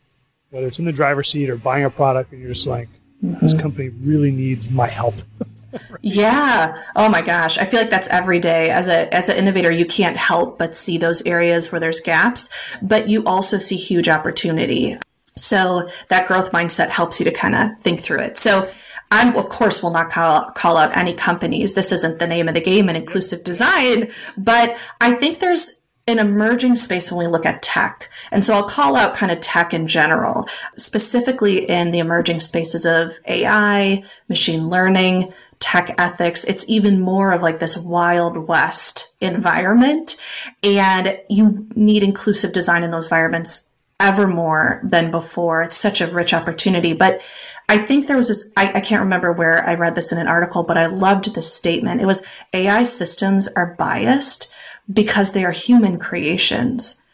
whether 0.49 0.67
it's 0.67 0.79
in 0.79 0.85
the 0.85 0.91
driver's 0.91 1.27
seat 1.27 1.49
or 1.49 1.57
buying 1.57 1.85
a 1.85 1.89
product, 1.89 2.31
and 2.31 2.41
you're 2.41 2.51
just 2.51 2.67
like, 2.67 2.89
mm-hmm. 3.23 3.39
this 3.41 3.53
company 3.53 3.89
really 3.89 4.31
needs 4.31 4.69
my 4.69 4.87
help. 4.87 5.15
Yeah. 6.01 6.81
Oh 6.95 7.09
my 7.09 7.21
gosh. 7.21 7.57
I 7.57 7.65
feel 7.65 7.79
like 7.79 7.89
that's 7.89 8.07
every 8.07 8.39
day 8.39 8.69
as 8.69 8.87
a 8.87 9.13
as 9.13 9.29
an 9.29 9.37
innovator 9.37 9.69
you 9.69 9.85
can't 9.85 10.17
help 10.17 10.57
but 10.57 10.75
see 10.75 10.97
those 10.97 11.21
areas 11.25 11.71
where 11.71 11.79
there's 11.79 11.99
gaps, 11.99 12.49
but 12.81 13.09
you 13.09 13.25
also 13.25 13.57
see 13.57 13.75
huge 13.75 14.09
opportunity. 14.09 14.97
So 15.35 15.89
that 16.07 16.27
growth 16.27 16.51
mindset 16.51 16.89
helps 16.89 17.19
you 17.19 17.25
to 17.25 17.31
kind 17.31 17.55
of 17.55 17.79
think 17.79 18.01
through 18.01 18.19
it. 18.19 18.37
So 18.37 18.69
I'm, 19.11 19.35
of 19.35 19.49
course, 19.49 19.81
will 19.81 19.91
not 19.91 20.11
call, 20.11 20.51
call 20.51 20.77
out 20.77 20.95
any 20.95 21.13
companies. 21.13 21.73
This 21.73 21.91
isn't 21.91 22.19
the 22.19 22.27
name 22.27 22.47
of 22.47 22.53
the 22.53 22.61
game 22.61 22.89
in 22.89 22.95
inclusive 22.95 23.43
design, 23.43 24.11
but 24.37 24.77
I 25.01 25.13
think 25.15 25.39
there's 25.39 25.79
an 26.07 26.19
emerging 26.19 26.75
space 26.75 27.11
when 27.11 27.19
we 27.19 27.31
look 27.31 27.45
at 27.45 27.61
tech. 27.61 28.09
And 28.31 28.43
so 28.43 28.53
I'll 28.53 28.67
call 28.67 28.95
out 28.95 29.15
kind 29.15 29.31
of 29.31 29.41
tech 29.41 29.73
in 29.73 29.87
general, 29.87 30.47
specifically 30.75 31.69
in 31.69 31.91
the 31.91 31.99
emerging 31.99 32.39
spaces 32.39 32.85
of 32.85 33.17
AI, 33.27 34.03
machine 34.27 34.69
learning, 34.69 35.31
tech 35.59 35.93
ethics. 35.97 36.43
It's 36.45 36.67
even 36.69 37.01
more 37.01 37.31
of 37.31 37.41
like 37.41 37.59
this 37.59 37.77
wild 37.77 38.37
west 38.47 39.15
environment. 39.21 40.15
And 40.63 41.19
you 41.29 41.67
need 41.75 42.03
inclusive 42.03 42.53
design 42.53 42.83
in 42.83 42.91
those 42.91 43.05
environments 43.05 43.73
ever 43.99 44.27
more 44.27 44.79
than 44.83 45.11
before. 45.11 45.61
It's 45.63 45.75
such 45.75 45.99
a 45.99 46.07
rich 46.07 46.33
opportunity. 46.33 46.93
But 46.93 47.21
I 47.67 47.77
think 47.77 48.07
there 48.07 48.15
was 48.15 48.29
this, 48.29 48.51
I, 48.55 48.71
I, 48.73 48.81
can't 48.81 49.01
remember 49.01 49.33
where 49.33 49.67
I 49.67 49.75
read 49.75 49.95
this 49.95 50.11
in 50.11 50.17
an 50.17 50.27
article, 50.27 50.63
but 50.63 50.77
I 50.77 50.85
loved 50.85 51.35
this 51.35 51.53
statement. 51.53 51.99
It 51.99 52.05
was 52.05 52.23
AI 52.53 52.83
systems 52.83 53.47
are 53.49 53.75
biased 53.77 54.51
because 54.91 55.33
they 55.33 55.43
are 55.43 55.51
human 55.51 55.99
creations. 55.99 57.05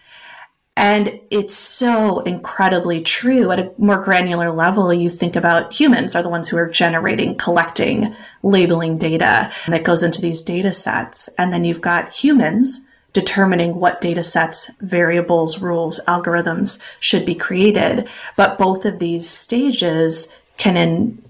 And 0.78 1.22
it's 1.32 1.56
so 1.56 2.20
incredibly 2.22 3.02
true. 3.02 3.50
At 3.52 3.60
a 3.60 3.72
more 3.78 4.04
granular 4.04 4.52
level, 4.52 4.94
you 4.94 5.10
think 5.10 5.38
about 5.38 5.72
humans 5.72 6.16
are 6.16 6.24
the 6.24 6.30
ones 6.30 6.50
who 6.50 6.58
are 6.58 6.70
generating, 6.70 7.36
collecting, 7.36 8.14
labeling 8.44 8.98
data 8.98 9.52
that 9.68 9.86
goes 9.86 10.04
into 10.04 10.22
these 10.22 10.42
data 10.42 10.74
sets. 10.74 11.30
And 11.38 11.54
then 11.54 11.64
you've 11.64 11.82
got 11.82 12.12
humans 12.12 12.90
determining 13.14 13.76
what 13.76 14.02
data 14.02 14.22
sets, 14.22 14.70
variables, 14.82 15.62
rules, 15.62 16.02
algorithms 16.06 16.84
should 17.00 17.26
be 17.26 17.36
created. 17.36 18.10
But 18.36 18.58
both 18.58 18.84
of 18.84 19.00
these 19.00 19.30
stages 19.30 20.38
can 20.58 20.76
in, 20.76 21.24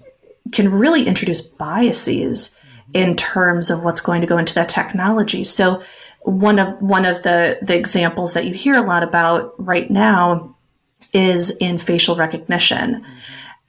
can 0.50 0.72
really 0.72 1.06
introduce 1.06 1.40
biases 1.40 2.60
in 2.92 3.14
terms 3.14 3.70
of 3.70 3.84
what's 3.84 4.00
going 4.00 4.20
to 4.22 4.26
go 4.26 4.38
into 4.38 4.54
that 4.54 4.68
technology. 4.68 5.44
So 5.44 5.82
one 6.26 6.58
of 6.58 6.82
one 6.82 7.04
of 7.04 7.22
the 7.22 7.58
the 7.62 7.76
examples 7.76 8.34
that 8.34 8.44
you 8.46 8.52
hear 8.52 8.74
a 8.74 8.82
lot 8.82 9.04
about 9.04 9.54
right 9.64 9.88
now 9.88 10.56
is 11.12 11.56
in 11.58 11.78
facial 11.78 12.16
recognition. 12.16 13.04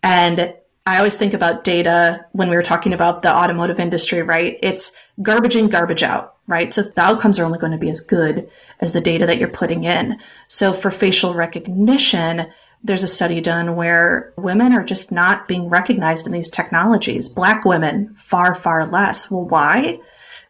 And 0.01 0.53
I 0.87 0.97
always 0.97 1.17
think 1.17 1.35
about 1.35 1.63
data 1.63 2.25
when 2.31 2.49
we 2.49 2.55
were 2.55 2.63
talking 2.63 2.93
about 2.93 3.21
the 3.21 3.35
automotive 3.35 3.79
industry, 3.79 4.23
right? 4.23 4.57
It's 4.63 4.91
garbage 5.21 5.55
in, 5.55 5.69
garbage 5.69 6.01
out, 6.01 6.35
right? 6.47 6.73
So 6.73 6.81
the 6.81 7.01
outcomes 7.01 7.37
are 7.37 7.45
only 7.45 7.59
going 7.59 7.73
to 7.73 7.77
be 7.77 7.91
as 7.91 8.01
good 8.01 8.49
as 8.79 8.91
the 8.91 9.01
data 9.01 9.27
that 9.27 9.37
you're 9.37 9.49
putting 9.49 9.83
in. 9.83 10.19
So 10.47 10.73
for 10.73 10.89
facial 10.89 11.35
recognition, 11.35 12.47
there's 12.83 13.03
a 13.03 13.07
study 13.07 13.39
done 13.39 13.75
where 13.75 14.33
women 14.35 14.73
are 14.73 14.83
just 14.83 15.11
not 15.11 15.47
being 15.47 15.69
recognized 15.69 16.25
in 16.25 16.33
these 16.33 16.49
technologies. 16.49 17.29
Black 17.29 17.65
women, 17.65 18.15
far, 18.15 18.55
far 18.55 18.87
less. 18.87 19.29
Well, 19.29 19.47
why? 19.47 19.99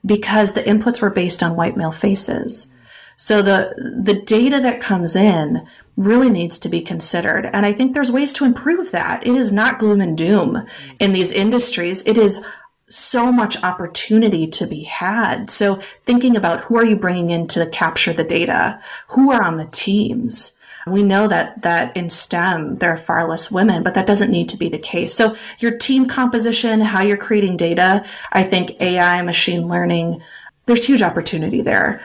Because 0.08 0.54
the 0.54 0.64
inputs 0.64 1.02
were 1.02 1.12
based 1.12 1.44
on 1.44 1.56
white 1.56 1.78
male 1.78 1.92
faces. 1.92 2.74
So 3.18 3.42
the 3.42 3.74
the 4.04 4.20
data 4.22 4.60
that 4.62 4.82
comes 4.82 5.16
in 5.16 5.68
really 5.98 6.30
needs 6.30 6.60
to 6.60 6.70
be 6.70 6.82
considered. 6.82 7.48
And 7.48 7.66
I 7.66 7.74
think 7.74 7.94
there's 7.94 8.12
ways 8.12 8.32
to 8.34 8.46
improve 8.46 8.92
that. 8.92 9.26
It 9.26 9.36
is 9.36 9.52
not 9.52 9.80
gloom 9.80 10.02
and 10.02 10.18
doom 10.18 10.66
in 11.00 11.14
these 11.14 11.32
industries. 11.32 12.06
It 12.06 12.18
is 12.18 12.46
so 12.90 13.32
much 13.32 13.62
opportunity 13.64 14.48
to 14.48 14.66
be 14.66 14.84
had. 14.84 15.50
So 15.50 15.76
thinking 16.06 16.38
about 16.38 16.62
who 16.62 16.78
are 16.78 16.86
you 16.86 16.96
bringing 16.96 17.32
in 17.32 17.48
to 17.48 17.70
capture 17.70 18.14
the 18.14 18.24
data? 18.24 18.82
Who 19.10 19.32
are 19.32 19.44
on 19.44 19.58
the 19.58 19.66
teams? 19.66 20.57
We 20.92 21.04
know 21.04 21.28
that 21.28 21.62
that 21.62 21.96
in 21.96 22.10
STEM 22.10 22.78
there 22.78 22.92
are 22.92 22.98
far 22.98 23.28
less 23.28 23.52
women, 23.52 23.84
but 23.84 23.94
that 23.94 24.08
doesn't 24.08 24.32
need 24.32 24.50
to 24.50 24.58
be 24.58 24.70
the 24.70 24.80
case. 24.80 25.14
So 25.14 25.36
your 25.60 25.78
team 25.78 26.08
composition, 26.08 26.82
how 26.82 27.02
you're 27.02 27.18
creating 27.18 27.58
data, 27.58 28.06
I 28.32 28.44
think 28.44 28.80
AI, 28.82 29.22
machine 29.22 29.68
learning, 29.68 30.22
there's 30.66 30.86
huge 30.86 31.02
opportunity 31.02 31.62
there. 31.62 32.02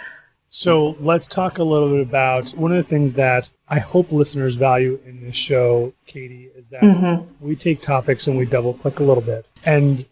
So 0.49 0.97
let's 1.01 1.27
talk 1.27 1.59
a 1.59 1.65
little 1.65 1.89
bit 1.91 2.03
about 2.03 2.51
one 2.51 2.73
of 2.73 2.77
the 2.77 2.83
things 2.83 3.15
that 3.15 3.49
I 3.69 3.79
hope 3.79 4.13
listeners 4.13 4.55
value 4.55 5.01
in 5.07 5.25
this 5.25 5.35
show, 5.35 5.95
Katie, 6.07 6.51
is 6.55 6.69
that 6.69 6.83
mm-hmm. 6.83 7.27
we 7.41 7.57
take 7.57 7.81
topics 7.81 8.27
and 8.27 8.37
we 8.37 8.45
double 8.45 8.75
click 8.75 9.01
a 9.01 9.03
little 9.03 9.23
bit. 9.23 9.47
And 9.65 10.05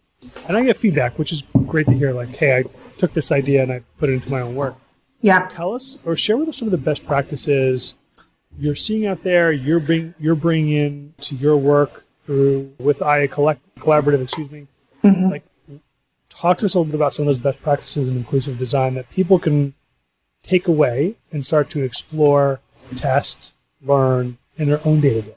and 0.49 0.57
I 0.57 0.65
get 0.65 0.77
feedback, 0.77 1.19
which 1.19 1.33
is 1.33 1.43
great 1.67 1.87
to 1.87 1.93
hear. 1.93 2.13
Like, 2.13 2.31
hey, 2.31 2.59
I 2.59 2.63
took 2.99 3.13
this 3.13 3.33
idea 3.33 3.63
and 3.63 3.73
I 3.73 3.83
put 3.99 4.11
it 4.11 4.15
into 4.15 4.33
my 4.33 4.41
own 4.41 4.55
work. 4.55 4.77
Yeah. 5.23 5.47
Tell 5.49 5.75
us 5.75 5.99
or 6.05 6.17
share 6.17 6.37
with 6.37 6.49
us 6.49 6.57
some 6.57 6.69
of 6.69 6.73
the 6.73 6.79
best 6.79 7.05
practices 7.07 7.97
you're 8.59 8.75
seeing 8.75 9.07
out 9.07 9.23
there, 9.23 9.53
you're 9.53 9.81
bring 9.81 10.15
you're 10.19 10.35
bringing 10.35 10.77
in 10.77 11.15
to 11.23 11.35
your 11.35 11.57
work 11.57 12.05
through 12.25 12.73
with 12.79 13.03
IA 13.03 13.29
collect, 13.29 13.61
collaborative, 13.77 14.23
excuse 14.23 14.51
me. 14.51 14.67
Mm-hmm. 15.03 15.31
Like, 15.31 15.45
talk 16.29 16.59
to 16.59 16.67
us 16.67 16.75
a 16.75 16.79
little 16.79 16.91
bit 16.91 16.97
about 16.97 17.15
some 17.15 17.27
of 17.27 17.33
those 17.33 17.43
best 17.43 17.63
practices 17.63 18.09
in 18.09 18.17
inclusive 18.17 18.59
design 18.59 18.95
that 18.95 19.11
people 19.11 19.39
can 19.39 19.75
take 20.43 20.69
away 20.69 21.17
and 21.33 21.45
start 21.45 21.71
to 21.71 21.83
explore, 21.83 22.61
test, 22.97 23.57
learn 23.83 24.39
in 24.57 24.69
their 24.69 24.81
own 24.87 25.01
day 25.01 25.15
to 25.15 25.23
day. 25.23 25.37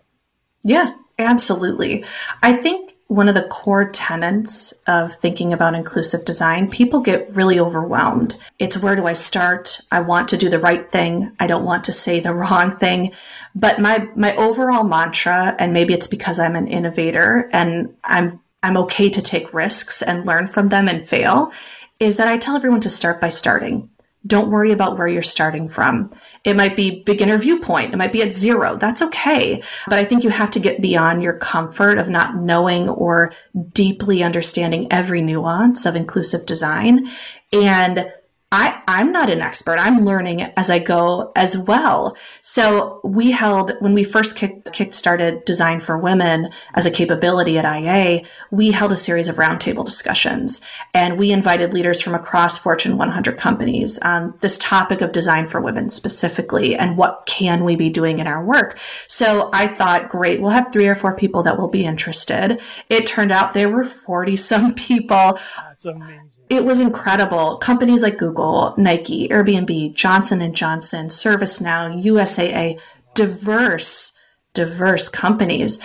Yeah, 0.64 0.96
absolutely. 1.20 2.06
I 2.42 2.54
think 2.54 2.93
one 3.14 3.30
of 3.30 3.36
the 3.36 3.44
core 3.44 3.90
tenets 3.90 4.72
of 4.88 5.14
thinking 5.14 5.54
about 5.54 5.76
inclusive 5.76 6.26
design, 6.26 6.70
people 6.70 7.00
get 7.00 7.30
really 7.36 7.60
overwhelmed. 7.60 8.36
It's 8.58 8.82
where 8.82 8.96
do 8.96 9.06
I 9.06 9.14
start? 9.14 9.80
I 9.92 10.00
want 10.02 10.30
to 10.30 10.38
do 10.38 10.50
the 10.50 10.60
right 10.60 10.90
thing. 10.92 11.36
I 11.40 11.46
don't 11.46 11.64
want 11.64 11.84
to 11.86 11.94
say 11.94 12.20
the 12.20 12.34
wrong 12.34 12.76
thing. 12.76 13.14
But 13.54 13.80
my, 13.80 14.10
my 14.16 14.36
overall 14.36 14.84
mantra, 14.84 15.56
and 15.60 15.74
maybe 15.74 15.94
it's 15.94 16.08
because 16.08 16.40
I'm 16.40 16.56
an 16.56 16.68
innovator 16.68 17.50
and 17.54 17.96
I'm, 18.04 18.40
I'm 18.64 18.78
okay 18.78 19.12
to 19.12 19.22
take 19.22 19.54
risks 19.54 20.02
and 20.02 20.26
learn 20.26 20.48
from 20.48 20.70
them 20.70 20.88
and 20.88 21.08
fail, 21.08 21.52
is 22.00 22.18
that 22.18 22.28
I 22.28 22.38
tell 22.40 22.56
everyone 22.56 22.82
to 22.82 22.90
start 22.90 23.22
by 23.22 23.30
starting. 23.30 23.90
Don't 24.26 24.52
worry 24.52 24.72
about 24.72 24.98
where 24.98 25.08
you're 25.08 25.22
starting 25.22 25.68
from. 25.68 26.10
It 26.44 26.56
might 26.56 26.76
be 26.76 27.04
beginner 27.04 27.38
viewpoint. 27.38 27.94
It 27.94 27.98
might 27.98 28.14
be 28.14 28.22
at 28.22 28.32
zero. 28.32 28.78
That's 28.78 29.02
okay. 29.02 29.62
But 29.88 30.00
I 30.00 30.06
think 30.06 30.24
you 30.24 30.30
have 30.30 30.52
to 30.52 30.60
get 30.60 30.82
beyond 30.82 31.24
your 31.24 31.38
comfort 31.38 31.98
of 31.98 32.08
not 32.08 32.36
knowing 32.36 32.88
or 32.88 33.34
deeply 33.74 34.24
understanding 34.24 34.88
every 34.92 35.22
nuance 35.22 35.86
of 35.86 35.96
inclusive 35.96 36.46
design 36.46 37.10
and 37.52 38.12
I, 38.56 38.84
I'm 38.88 39.12
not 39.12 39.32
an 39.32 39.42
expert. 39.42 39.80
I'm 39.80 40.06
learning 40.06 40.44
as 40.44 40.70
I 40.70 40.78
go 40.78 41.32
as 41.36 41.58
well. 41.58 42.16
So 42.42 43.02
we 43.04 43.32
held, 43.32 43.74
when 43.80 43.96
we 43.96 44.04
first 44.04 44.36
kick, 44.36 44.72
kick 44.74 44.94
started 44.94 45.44
Design 45.44 45.80
for 45.80 45.98
Women 45.98 46.52
as 46.76 46.86
a 46.86 46.92
capability 46.92 47.58
at 47.58 47.66
IA, 47.66 48.22
we 48.52 48.70
held 48.70 48.92
a 48.92 48.96
series 48.96 49.28
of 49.28 49.38
roundtable 49.38 49.84
discussions 49.84 50.62
and 50.94 51.18
we 51.18 51.32
invited 51.32 51.74
leaders 51.74 52.00
from 52.00 52.14
across 52.14 52.60
Fortune 52.60 52.96
100 52.96 53.40
companies 53.40 53.98
on 54.00 54.36
this 54.42 54.60
topic 54.60 55.02
of 55.02 55.12
design 55.12 55.48
for 55.48 55.60
women 55.60 55.90
specifically 55.90 56.76
and 56.76 56.96
what 56.96 57.26
can 57.26 57.64
we 57.64 57.76
be 57.76 57.90
doing 57.90 58.20
in 58.20 58.28
our 58.28 58.46
work. 58.46 58.78
So 59.08 59.50
I 59.52 59.68
thought, 59.68 60.10
great, 60.10 60.40
we'll 60.40 60.52
have 60.52 60.72
three 60.72 60.88
or 60.88 60.94
four 60.94 61.16
people 61.16 61.42
that 61.42 61.58
will 61.58 61.70
be 61.70 61.86
interested. 61.86 62.62
It 62.88 63.08
turned 63.08 63.32
out 63.32 63.56
there 63.56 63.70
were 63.70 63.84
40 63.84 64.36
some 64.36 64.76
people. 64.76 65.40
That's 65.74 65.86
amazing. 65.86 66.46
It 66.52 66.66
was 66.66 66.80
incredible. 66.80 67.58
Companies 67.58 68.04
like 68.04 68.20
Google, 68.20 68.76
Nike, 68.78 69.28
Airbnb, 69.30 69.96
Johnson 69.96 70.40
and 70.40 70.56
Johnson, 70.56 71.08
ServiceNow, 71.08 72.04
USAA, 72.04 72.80
diverse, 73.16 74.16
diverse 74.54 75.10
companies. 75.10 75.80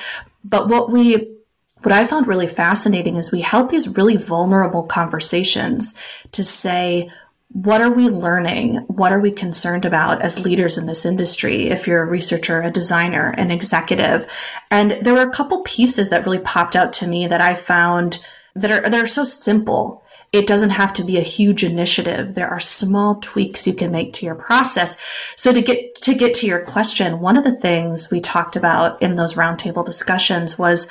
But 0.45 0.69
what 0.69 0.91
we 0.93 1.37
what 1.83 1.93
I 1.93 2.07
found 2.07 2.27
really 2.27 2.47
fascinating 2.47 3.17
is 3.17 3.33
we 3.33 3.41
held 3.41 3.71
these 3.71 3.97
really 3.97 4.17
vulnerable 4.17 4.83
conversations 4.83 5.95
to 6.33 6.45
say, 6.45 7.09
what 7.51 7.81
are 7.81 7.91
we 7.91 8.11
learning? 8.11 8.75
What 8.89 9.13
are 9.13 9.21
we 9.21 9.31
concerned 9.31 9.87
about 9.87 10.21
as 10.21 10.45
leaders 10.45 10.77
in 10.77 10.85
this 10.85 11.07
industry? 11.07 11.69
If 11.69 11.87
you're 11.87 12.03
a 12.03 12.07
researcher, 12.07 12.61
a 12.61 12.71
designer, 12.71 13.31
an 13.39 13.51
executive. 13.51 14.31
And 14.71 14.99
there 15.03 15.15
were 15.15 15.23
a 15.23 15.33
couple 15.33 15.63
pieces 15.63 16.11
that 16.11 16.27
really 16.27 16.41
popped 16.41 16.77
out 16.77 16.93
to 16.95 17.07
me 17.07 17.27
that 17.27 17.41
I 17.41 17.55
found 17.55 18.23
that 18.61 18.71
are, 18.71 18.89
that 18.89 19.03
are 19.03 19.07
so 19.07 19.25
simple. 19.25 20.03
It 20.33 20.47
doesn't 20.47 20.71
have 20.71 20.93
to 20.95 21.05
be 21.05 21.17
a 21.17 21.23
huge 21.23 21.65
initiative. 21.65 22.35
There 22.35 22.49
are 22.49 22.61
small 22.61 23.17
tweaks 23.21 23.67
you 23.67 23.73
can 23.73 23.91
make 23.91 24.13
to 24.15 24.27
your 24.27 24.35
process. 24.35 24.99
So 25.37 25.53
to 25.53 25.63
get, 25.63 25.95
to 25.97 26.15
get 26.15 26.35
to 26.35 26.47
your 26.47 26.65
question, 26.65 27.21
one 27.21 27.37
of 27.37 27.45
the 27.45 27.59
things 27.59 28.11
we 28.11 28.21
talked 28.21 28.57
about 28.57 29.01
in 29.01 29.17
those 29.17 29.35
roundtable 29.35 29.87
discussions 29.87 30.59
was 30.59 30.91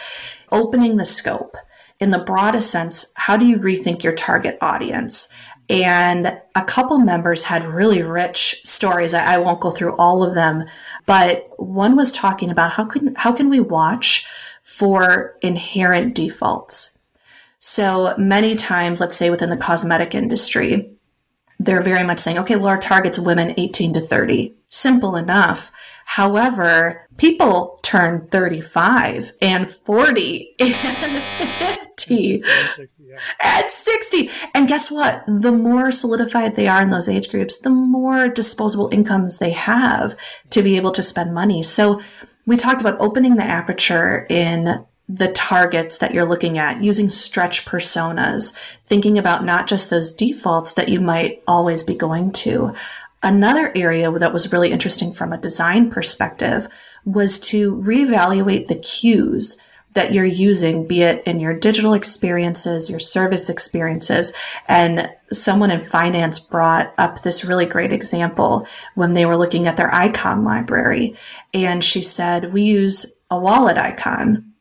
opening 0.52 0.98
the 0.98 1.06
scope 1.06 1.56
in 2.00 2.12
the 2.12 2.20
broadest 2.20 2.72
sense. 2.72 3.14
How 3.16 3.38
do 3.38 3.46
you 3.46 3.58
rethink 3.58 4.04
your 4.04 4.16
target 4.16 4.58
audience? 4.62 5.30
And 5.70 6.40
a 6.56 6.64
couple 6.64 6.98
members 6.98 7.44
had 7.44 7.66
really 7.66 8.02
rich 8.02 8.62
stories. 8.64 9.14
I, 9.14 9.36
I, 9.36 9.38
won't 9.38 9.60
go 9.60 9.70
through 9.70 9.98
all 9.98 10.24
of 10.24 10.34
them, 10.34 10.64
but 11.06 11.50
one 11.58 11.98
was 11.98 12.14
talking 12.14 12.50
about 12.50 12.72
how 12.72 12.86
can 12.86 13.14
how 13.16 13.34
can 13.34 13.50
we 13.50 13.60
watch 13.60 14.26
for 14.64 15.36
inherent 15.42 16.16
defaults. 16.16 16.97
So 17.60 18.16
many 18.18 18.56
times, 18.56 19.00
let's 19.00 19.16
say 19.16 19.30
within 19.30 19.50
the 19.50 19.58
cosmetic 19.58 20.14
industry, 20.14 20.92
they're 21.60 21.82
very 21.82 22.04
much 22.04 22.20
saying, 22.20 22.38
okay, 22.40 22.56
well, 22.56 22.68
our 22.68 22.80
target's 22.80 23.20
women 23.20 23.54
18 23.58 23.94
to 23.96 24.02
30. 24.02 24.56
Simple 24.70 25.16
enough. 25.16 25.72
However, 26.06 27.08
people 27.18 27.80
turn 27.84 28.28
35 28.28 29.34
and 29.42 29.68
40 29.68 30.56
and 30.60 30.76
50 30.76 32.36
and 32.36 32.72
60, 32.72 32.98
yeah. 33.04 33.20
at 33.42 33.68
60. 33.68 34.30
And 34.54 34.68
guess 34.68 34.92
what? 34.92 35.24
The 35.28 35.52
more 35.52 35.92
solidified 35.92 36.56
they 36.56 36.68
are 36.68 36.84
in 36.84 36.92
those 36.92 37.10
age 37.10 37.30
groups, 37.30 37.58
the 37.60 37.72
more 37.72 38.30
disposable 38.30 38.90
incomes 38.94 39.40
they 39.40 39.52
have 39.52 40.16
to 40.52 40.62
be 40.62 40.78
able 40.78 40.92
to 40.92 41.04
spend 41.04 41.34
money. 41.34 41.64
So 41.64 42.02
we 42.46 42.56
talked 42.56 42.82
about 42.82 43.02
opening 43.02 43.36
the 43.36 43.44
aperture 43.44 44.26
in 44.30 44.86
the 45.10 45.32
targets 45.32 46.00
that 46.00 46.14
you're 46.14 46.28
looking 46.28 46.58
at, 46.58 46.84
using 46.84 47.10
stretch 47.10 47.66
personas, 47.66 48.54
thinking 48.86 49.18
about 49.18 49.46
not 49.46 49.68
just 49.68 49.90
those 49.90 50.12
defaults 50.12 50.74
that 50.74 50.90
you 50.90 51.00
might 51.00 51.42
always 51.48 51.84
be 51.84 51.96
going 51.96 52.32
to. 52.32 52.74
Another 53.24 53.72
area 53.76 54.12
that 54.12 54.34
was 54.34 54.52
really 54.52 54.72
interesting 54.72 55.14
from 55.14 55.32
a 55.32 55.38
design 55.38 55.90
perspective 55.90 56.68
was 57.06 57.40
to 57.40 57.76
reevaluate 57.78 58.68
the 58.68 58.76
cues 58.76 59.62
that 59.94 60.14
you're 60.14 60.26
using, 60.26 60.86
be 60.86 61.02
it 61.02 61.24
in 61.26 61.40
your 61.40 61.58
digital 61.58 61.94
experiences, 61.94 62.88
your 62.88 63.00
service 63.00 63.50
experiences. 63.50 64.32
And 64.68 65.10
someone 65.32 65.72
in 65.72 65.82
finance 65.82 66.38
brought 66.38 66.94
up 67.00 67.24
this 67.24 67.44
really 67.44 67.66
great 67.66 67.92
example 67.92 68.68
when 68.94 69.16
they 69.16 69.26
were 69.26 69.38
looking 69.38 69.68
at 69.68 69.76
their 69.76 69.92
icon 69.92 70.44
library. 70.44 71.16
And 71.52 71.84
she 71.84 72.04
said, 72.04 72.54
we 72.54 72.62
use 72.62 73.24
a 73.32 73.40
wallet 73.40 73.78
icon 73.78 74.54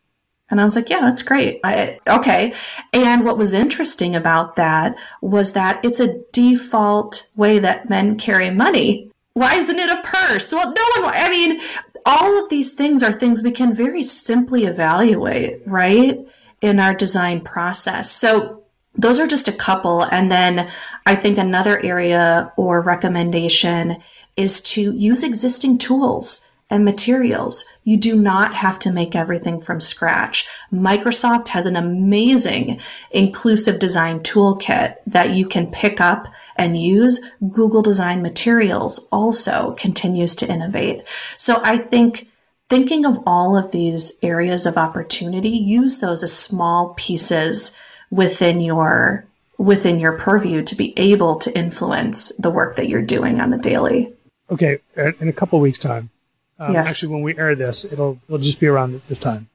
and 0.49 0.61
I 0.61 0.65
was 0.65 0.77
like, 0.77 0.89
yeah, 0.89 1.01
that's 1.01 1.23
great. 1.23 1.61
I, 1.65 1.99
okay. 2.09 2.55
And 2.93 3.25
what 3.25 3.39
was 3.39 3.53
interesting 3.53 4.15
about 4.15 4.57
that 4.57 4.97
was 5.21 5.53
that 5.55 5.85
it's 5.85 5.99
a 5.99 6.21
default 6.33 7.31
way 7.35 7.59
that 7.59 7.91
men 7.91 8.17
carry 8.17 8.51
money. 8.51 9.11
Why 9.33 9.57
isn't 9.57 9.79
it 9.79 9.91
a 9.91 10.03
purse? 10.03 10.53
Well, 10.53 10.73
no 10.73 11.03
one, 11.03 11.15
I 11.15 11.29
mean, 11.29 11.61
all 12.07 12.43
of 12.43 12.49
these 12.49 12.75
things 12.75 13.03
are 13.03 13.13
things 13.13 13.43
we 13.43 13.51
can 13.51 13.75
very 13.75 14.03
simply 14.03 14.65
evaluate, 14.65 15.63
right? 15.67 16.27
In 16.63 16.79
our 16.79 16.95
design 16.95 17.41
process. 17.41 18.11
So 18.11 18.63
those 18.95 19.19
are 19.19 19.27
just 19.27 19.49
a 19.49 19.53
couple. 19.53 20.05
And 20.05 20.31
then 20.31 20.71
I 21.05 21.17
think 21.17 21.39
another 21.39 21.85
area 21.85 22.53
or 22.57 22.81
recommendation 22.81 23.99
is 24.37 24.61
to 24.61 24.93
use 24.93 25.25
existing 25.25 25.79
tools 25.79 26.51
and 26.69 26.85
materials. 26.85 27.65
You 27.85 27.97
do 27.97 28.17
not 28.21 28.55
have 28.55 28.79
to 28.81 28.93
make 28.93 29.15
everything 29.15 29.61
from 29.61 29.81
scratch. 29.81 30.47
Microsoft 30.73 31.49
has 31.49 31.65
an 31.65 31.77
amazing 31.77 32.81
inclusive 33.13 33.79
design 33.79 34.21
toolkit 34.21 34.97
that 35.07 35.31
you 35.31 35.47
can 35.47 35.71
pick 35.71 36.01
up 36.01 36.27
and 36.57 36.81
use. 36.81 37.21
Google 37.53 37.83
Design 37.83 38.21
Materials 38.21 39.07
also 39.13 39.77
continues 39.79 40.35
to 40.37 40.51
innovate. 40.51 41.07
So 41.39 41.61
I 41.63 41.79
think 41.79 42.29
thinking 42.69 43.07
of 43.07 43.23
all 43.27 43.57
of 43.57 43.71
these 43.71 44.19
areas 44.23 44.67
of 44.67 44.77
opportunity, 44.77 45.51
use 45.51 45.99
those 45.99 46.23
as 46.23 46.37
small 46.37 46.95
pieces 46.95 47.77
within 48.11 48.61
your 48.61 49.25
within 49.59 49.99
your 49.99 50.19
purview 50.19 50.63
to 50.63 50.75
be 50.75 50.93
able 50.99 51.37
to 51.37 51.57
influence 51.57 52.31
the 52.37 52.51
work 52.51 52.77
that 52.77 52.89
you're 52.89 53.01
doing 53.01 53.41
on 53.41 53.51
the 53.51 53.57
daily. 53.57 54.13
Okay, 54.51 54.79
in 54.97 55.29
a 55.29 55.33
couple 55.33 55.59
weeks 55.61 55.79
time, 55.79 56.11
um, 56.59 56.73
yes. 56.73 56.91
Actually, 56.91 57.15
when 57.15 57.23
we 57.23 57.37
air 57.39 57.55
this, 57.55 57.85
it'll 57.85 58.19
it'll 58.29 58.39
just 58.39 58.61
be 58.61 58.67
around 58.67 59.01
this 59.09 59.19
time. 59.19 59.49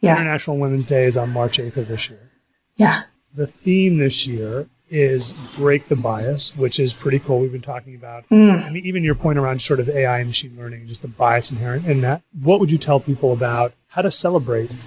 Yeah. 0.00 0.16
International 0.16 0.58
Women's 0.58 0.84
Day 0.84 1.04
is 1.04 1.16
on 1.16 1.30
March 1.30 1.58
8th 1.58 1.76
of 1.76 1.88
this 1.88 2.08
year. 2.08 2.30
Yeah. 2.76 3.02
The 3.34 3.46
theme 3.46 3.98
this 3.98 4.26
year 4.26 4.68
is 4.90 5.56
break 5.58 5.88
the 5.88 5.96
bias, 5.96 6.56
which 6.56 6.80
is 6.80 6.94
pretty 6.94 7.18
cool. 7.18 7.40
We've 7.40 7.52
been 7.52 7.60
talking 7.60 7.94
about. 7.94 8.28
Mm. 8.30 8.64
I 8.64 8.70
mean, 8.70 8.86
even 8.86 9.04
your 9.04 9.14
point 9.14 9.38
around 9.38 9.60
sort 9.60 9.80
of 9.80 9.88
AI 9.88 10.20
and 10.20 10.28
machine 10.28 10.56
learning, 10.56 10.86
just 10.86 11.02
the 11.02 11.08
bias 11.08 11.50
inherent 11.50 11.86
in 11.86 12.00
that. 12.02 12.22
What 12.40 12.60
would 12.60 12.70
you 12.70 12.78
tell 12.78 13.00
people 13.00 13.32
about 13.32 13.74
how 13.88 14.02
to 14.02 14.10
celebrate 14.10 14.80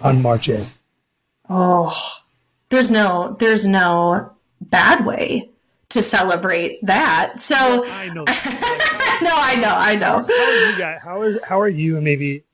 on 0.00 0.22
March 0.22 0.48
8th? 0.48 0.78
Oh, 1.48 1.96
there's 2.70 2.90
no 2.90 3.36
there's 3.38 3.66
no 3.66 4.32
bad 4.60 5.04
way 5.04 5.50
to 5.90 6.02
celebrate 6.02 6.84
that. 6.84 7.40
So 7.40 7.84
I 7.86 8.08
know. 8.08 8.24
no, 9.22 9.30
I 9.32 9.56
know, 9.56 9.74
I 9.74 9.94
know. 9.96 10.22
How 10.22 10.44
are 10.44 10.70
you 10.70 10.78
guys? 10.78 11.00
How 11.02 11.22
is 11.22 11.42
how 11.44 11.60
are 11.60 11.68
you? 11.68 12.00
Maybe 12.00 12.44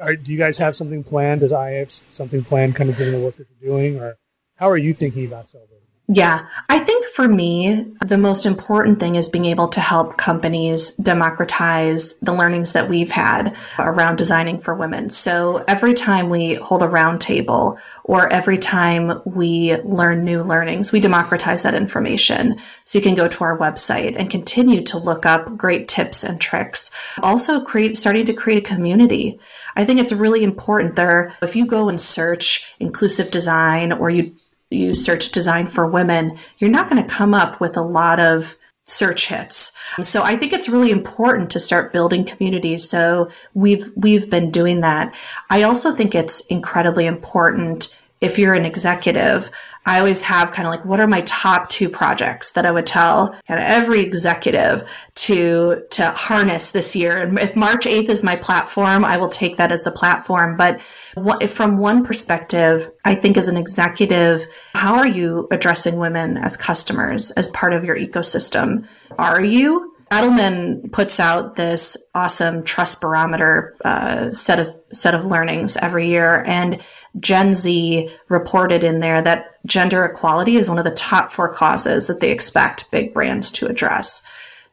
are, 0.00 0.16
do 0.16 0.32
you 0.32 0.38
guys 0.38 0.58
have 0.58 0.76
something 0.76 1.04
planned? 1.04 1.40
Does 1.40 1.52
I 1.52 1.70
have 1.72 1.90
something 1.90 2.42
planned, 2.42 2.76
kind 2.76 2.90
of 2.90 2.98
given 2.98 3.14
the 3.14 3.20
work 3.20 3.36
that 3.36 3.48
you're 3.60 3.70
doing, 3.76 3.98
or 3.98 4.16
how 4.56 4.68
are 4.68 4.76
you 4.76 4.92
thinking 4.92 5.26
about 5.26 5.48
celebrating? 5.48 5.71
Yeah, 6.08 6.48
I 6.68 6.80
think 6.80 7.06
for 7.06 7.28
me, 7.28 7.86
the 8.00 8.18
most 8.18 8.44
important 8.44 8.98
thing 8.98 9.14
is 9.14 9.28
being 9.28 9.44
able 9.46 9.68
to 9.68 9.80
help 9.80 10.18
companies 10.18 10.94
democratize 10.96 12.18
the 12.18 12.34
learnings 12.34 12.72
that 12.72 12.88
we've 12.88 13.10
had 13.10 13.56
around 13.78 14.16
designing 14.16 14.58
for 14.58 14.74
women. 14.74 15.10
So 15.10 15.64
every 15.68 15.94
time 15.94 16.28
we 16.28 16.54
hold 16.54 16.82
a 16.82 16.88
roundtable 16.88 17.78
or 18.02 18.28
every 18.32 18.58
time 18.58 19.22
we 19.24 19.76
learn 19.84 20.24
new 20.24 20.42
learnings, 20.42 20.90
we 20.90 20.98
democratize 20.98 21.62
that 21.62 21.74
information. 21.74 22.58
So 22.82 22.98
you 22.98 23.02
can 23.02 23.14
go 23.14 23.28
to 23.28 23.44
our 23.44 23.56
website 23.56 24.16
and 24.18 24.28
continue 24.28 24.82
to 24.82 24.98
look 24.98 25.24
up 25.24 25.56
great 25.56 25.86
tips 25.86 26.24
and 26.24 26.40
tricks. 26.40 26.90
Also 27.22 27.64
create, 27.64 27.96
starting 27.96 28.26
to 28.26 28.34
create 28.34 28.58
a 28.58 28.68
community. 28.68 29.38
I 29.76 29.84
think 29.84 30.00
it's 30.00 30.12
really 30.12 30.42
important 30.42 30.96
there. 30.96 31.32
If 31.40 31.54
you 31.54 31.64
go 31.64 31.88
and 31.88 32.00
search 32.00 32.74
inclusive 32.80 33.30
design 33.30 33.92
or 33.92 34.10
you 34.10 34.34
you 34.72 34.94
search 34.94 35.30
design 35.30 35.66
for 35.66 35.86
women, 35.86 36.38
you're 36.58 36.70
not 36.70 36.88
going 36.88 37.02
to 37.02 37.08
come 37.08 37.34
up 37.34 37.60
with 37.60 37.76
a 37.76 37.82
lot 37.82 38.18
of 38.18 38.56
search 38.84 39.28
hits. 39.28 39.72
So 40.00 40.22
I 40.22 40.36
think 40.36 40.52
it's 40.52 40.68
really 40.68 40.90
important 40.90 41.50
to 41.50 41.60
start 41.60 41.92
building 41.92 42.24
communities. 42.24 42.88
So 42.88 43.30
we've 43.54 43.90
we've 43.96 44.28
been 44.28 44.50
doing 44.50 44.80
that. 44.80 45.14
I 45.50 45.62
also 45.62 45.94
think 45.94 46.14
it's 46.14 46.44
incredibly 46.46 47.06
important 47.06 47.96
if 48.20 48.38
you're 48.38 48.54
an 48.54 48.64
executive 48.64 49.50
I 49.84 49.98
always 49.98 50.22
have 50.22 50.52
kind 50.52 50.66
of 50.66 50.70
like, 50.70 50.84
what 50.84 51.00
are 51.00 51.06
my 51.06 51.22
top 51.22 51.68
two 51.68 51.88
projects 51.88 52.52
that 52.52 52.64
I 52.64 52.70
would 52.70 52.86
tell 52.86 53.36
kind 53.48 53.60
of 53.60 53.66
every 53.66 54.00
executive 54.00 54.88
to, 55.16 55.82
to 55.90 56.10
harness 56.10 56.70
this 56.70 56.94
year? 56.94 57.16
And 57.16 57.38
if 57.38 57.56
March 57.56 57.84
8th 57.84 58.08
is 58.08 58.22
my 58.22 58.36
platform, 58.36 59.04
I 59.04 59.16
will 59.16 59.28
take 59.28 59.56
that 59.56 59.72
as 59.72 59.82
the 59.82 59.90
platform. 59.90 60.56
But 60.56 60.80
what, 61.14 61.48
from 61.50 61.78
one 61.78 62.04
perspective, 62.04 62.90
I 63.04 63.16
think 63.16 63.36
as 63.36 63.48
an 63.48 63.56
executive, 63.56 64.46
how 64.74 64.94
are 64.94 65.06
you 65.06 65.48
addressing 65.50 65.98
women 65.98 66.36
as 66.36 66.56
customers 66.56 67.32
as 67.32 67.48
part 67.50 67.72
of 67.72 67.84
your 67.84 67.96
ecosystem? 67.96 68.86
Are 69.18 69.42
you? 69.42 69.92
Edelman 70.12 70.92
puts 70.92 71.18
out 71.18 71.56
this 71.56 71.96
awesome 72.14 72.64
trust 72.64 73.00
barometer 73.00 73.74
uh, 73.82 74.30
set 74.30 74.58
of 74.58 74.68
set 74.92 75.14
of 75.14 75.24
learnings 75.24 75.74
every 75.78 76.06
year, 76.08 76.44
and 76.46 76.82
Gen 77.18 77.54
Z 77.54 78.10
reported 78.28 78.84
in 78.84 79.00
there 79.00 79.22
that 79.22 79.46
gender 79.64 80.04
equality 80.04 80.56
is 80.56 80.68
one 80.68 80.76
of 80.76 80.84
the 80.84 80.90
top 80.90 81.30
four 81.30 81.54
causes 81.54 82.08
that 82.08 82.20
they 82.20 82.30
expect 82.30 82.90
big 82.90 83.14
brands 83.14 83.50
to 83.52 83.66
address. 83.66 84.22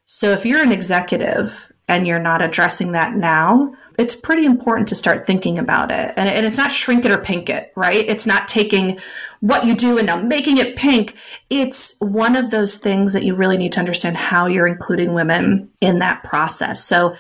So 0.04 0.32
if 0.32 0.45
you're 0.45 0.62
an 0.62 0.73
executive 0.73 1.71
and 1.88 2.06
you're 2.06 2.19
not 2.19 2.41
addressing 2.41 2.91
that 2.91 3.15
now, 3.15 3.73
it's 4.00 4.16
pretty 4.16 4.46
important 4.46 4.88
to 4.88 4.96
start 4.96 5.28
thinking 5.28 5.60
about 5.60 5.92
it. 5.92 6.14
And, 6.16 6.30
and, 6.30 6.46
it's 6.46 6.58
not 6.58 6.72
shrink 6.72 7.04
it 7.04 7.12
or 7.12 7.18
pink 7.18 7.50
it, 7.50 7.74
right? 7.76 8.06
It's 8.08 8.26
not 8.26 8.48
taking 8.48 8.98
what 9.42 9.66
you 9.66 9.76
do 9.76 9.98
and 9.98 10.08
now 10.08 10.16
making 10.16 10.58
it 10.58 10.78
pink. 10.78 11.16
It's 11.50 11.96
one 12.00 12.38
of 12.38 12.50
those 12.50 12.78
things 12.78 13.12
that 13.12 13.24
you 13.24 13.36
really 13.36 13.58
need 13.58 13.74
to 13.74 13.80
understand 13.80 14.16
how 14.16 14.48
you're 14.48 14.68
including 14.68 15.14
women 15.14 15.70
in 15.82 16.00
that 16.00 16.24
process. 16.24 16.84
So 16.84 17.16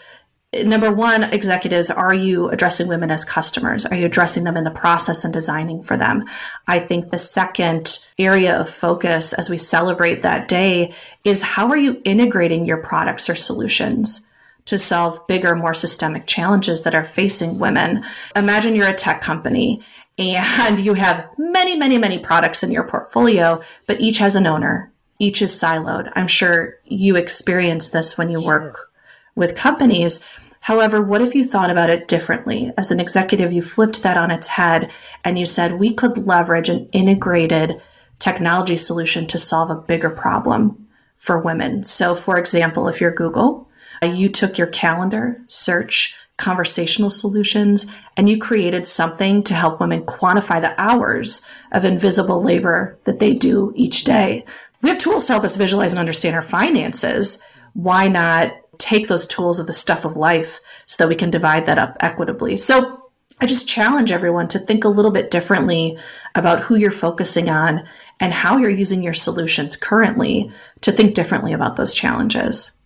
number 0.53 0.91
one, 0.91 1.23
executives, 1.25 1.89
are 1.89 2.13
you 2.13 2.49
addressing 2.49 2.87
women 2.87 3.11
as 3.11 3.25
customers? 3.25 3.85
Are 3.85 3.95
you 3.95 4.05
addressing 4.05 4.45
them 4.45 4.55
in 4.55 4.63
the 4.63 4.71
process 4.71 5.25
and 5.25 5.33
designing 5.33 5.83
for 5.83 5.97
them? 5.97 6.25
I 6.65 6.79
think 6.79 7.09
the 7.09 7.19
second 7.19 7.99
area 8.17 8.57
of 8.57 8.69
focus 8.69 9.33
as 9.33 9.49
we 9.49 9.57
celebrate 9.57 10.21
that 10.21 10.47
day 10.47 10.93
is 11.25 11.41
how 11.41 11.67
are 11.69 11.77
you 11.77 12.01
integrating 12.05 12.65
your 12.65 12.77
products 12.77 13.29
or 13.29 13.35
solutions? 13.35 14.31
To 14.65 14.77
solve 14.77 15.25
bigger, 15.27 15.55
more 15.55 15.73
systemic 15.73 16.27
challenges 16.27 16.83
that 16.83 16.93
are 16.93 17.03
facing 17.03 17.57
women. 17.57 18.03
Imagine 18.35 18.75
you're 18.75 18.87
a 18.87 18.93
tech 18.93 19.21
company 19.21 19.81
and 20.19 20.79
you 20.85 20.93
have 20.93 21.27
many, 21.37 21.75
many, 21.75 21.97
many 21.97 22.19
products 22.19 22.61
in 22.61 22.71
your 22.71 22.87
portfolio, 22.87 23.61
but 23.87 23.99
each 23.99 24.19
has 24.19 24.35
an 24.35 24.45
owner. 24.45 24.93
Each 25.17 25.41
is 25.41 25.51
siloed. 25.51 26.11
I'm 26.15 26.27
sure 26.27 26.75
you 26.85 27.15
experience 27.15 27.89
this 27.89 28.17
when 28.17 28.29
you 28.29 28.45
work 28.45 28.89
with 29.35 29.55
companies. 29.55 30.19
However, 30.61 31.01
what 31.01 31.21
if 31.21 31.35
you 31.35 31.43
thought 31.43 31.69
about 31.69 31.89
it 31.89 32.07
differently? 32.07 32.71
As 32.77 32.91
an 32.91 32.99
executive, 32.99 33.51
you 33.51 33.61
flipped 33.61 34.03
that 34.03 34.17
on 34.17 34.31
its 34.31 34.47
head 34.47 34.91
and 35.23 35.39
you 35.39 35.45
said, 35.45 35.73
we 35.73 35.93
could 35.93 36.25
leverage 36.25 36.69
an 36.69 36.89
integrated 36.91 37.81
technology 38.19 38.77
solution 38.77 39.25
to 39.27 39.37
solve 39.37 39.69
a 39.69 39.81
bigger 39.81 40.09
problem 40.09 40.87
for 41.15 41.39
women. 41.39 41.83
So, 41.83 42.15
for 42.15 42.37
example, 42.37 42.87
if 42.87 43.01
you're 43.01 43.11
Google, 43.11 43.68
Uh, 44.01 44.07
you 44.07 44.29
took 44.29 44.57
your 44.57 44.67
calendar, 44.67 45.41
search, 45.47 46.15
conversational 46.37 47.09
solutions, 47.09 47.93
and 48.15 48.29
you 48.29 48.39
created 48.39 48.87
something 48.87 49.43
to 49.43 49.53
help 49.53 49.79
women 49.79 50.05
quantify 50.05 50.61
the 50.61 50.79
hours 50.81 51.45
of 51.71 51.83
invisible 51.83 52.41
labor 52.41 52.97
that 53.03 53.19
they 53.19 53.33
do 53.33 53.73
each 53.75 54.05
day. 54.05 54.45
We 54.81 54.89
have 54.89 54.99
tools 54.99 55.25
to 55.25 55.33
help 55.33 55.43
us 55.43 55.57
visualize 55.57 55.91
and 55.91 55.99
understand 55.99 56.35
our 56.35 56.41
finances. 56.41 57.43
Why 57.73 58.07
not 58.07 58.53
take 58.79 59.07
those 59.07 59.27
tools 59.27 59.59
of 59.59 59.67
the 59.67 59.73
stuff 59.73 60.05
of 60.05 60.17
life 60.17 60.61
so 60.87 60.95
that 60.97 61.09
we 61.09 61.15
can 61.15 61.29
divide 61.29 61.67
that 61.67 61.77
up 61.77 61.95
equitably. 61.99 62.55
So 62.55 63.11
I 63.41 63.45
just 63.45 63.69
challenge 63.69 64.11
everyone 64.11 64.47
to 64.49 64.59
think 64.59 64.83
a 64.83 64.89
little 64.89 65.11
bit 65.11 65.31
differently 65.31 65.97
about 66.35 66.61
who 66.61 66.75
you're 66.75 66.91
focusing 66.91 67.49
on 67.49 67.85
and 68.19 68.33
how 68.33 68.57
you're 68.57 68.69
using 68.69 69.03
your 69.03 69.13
solutions 69.13 69.75
currently 69.75 70.51
to 70.81 70.91
think 70.91 71.13
differently 71.13 71.53
about 71.53 71.75
those 71.75 71.93
challenges. 71.93 72.78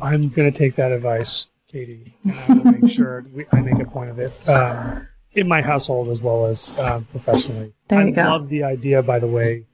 I'm 0.00 0.28
going 0.28 0.50
to 0.50 0.56
take 0.56 0.76
that 0.76 0.92
advice, 0.92 1.48
Katie, 1.68 2.14
and 2.24 2.34
I 2.34 2.52
will 2.52 2.72
make 2.72 2.90
sure 2.90 3.24
we, 3.32 3.44
I 3.52 3.60
make 3.60 3.80
a 3.80 3.90
point 3.90 4.10
of 4.10 4.18
it 4.18 4.48
um, 4.48 5.06
in 5.32 5.48
my 5.48 5.62
household 5.62 6.08
as 6.08 6.22
well 6.22 6.46
as 6.46 6.78
um, 6.80 7.04
professionally. 7.06 7.74
There 7.88 8.00
you 8.00 8.08
I 8.08 8.10
go. 8.10 8.22
love 8.22 8.48
the 8.48 8.62
idea, 8.62 9.02
by 9.02 9.18
the 9.18 9.26
way, 9.26 9.66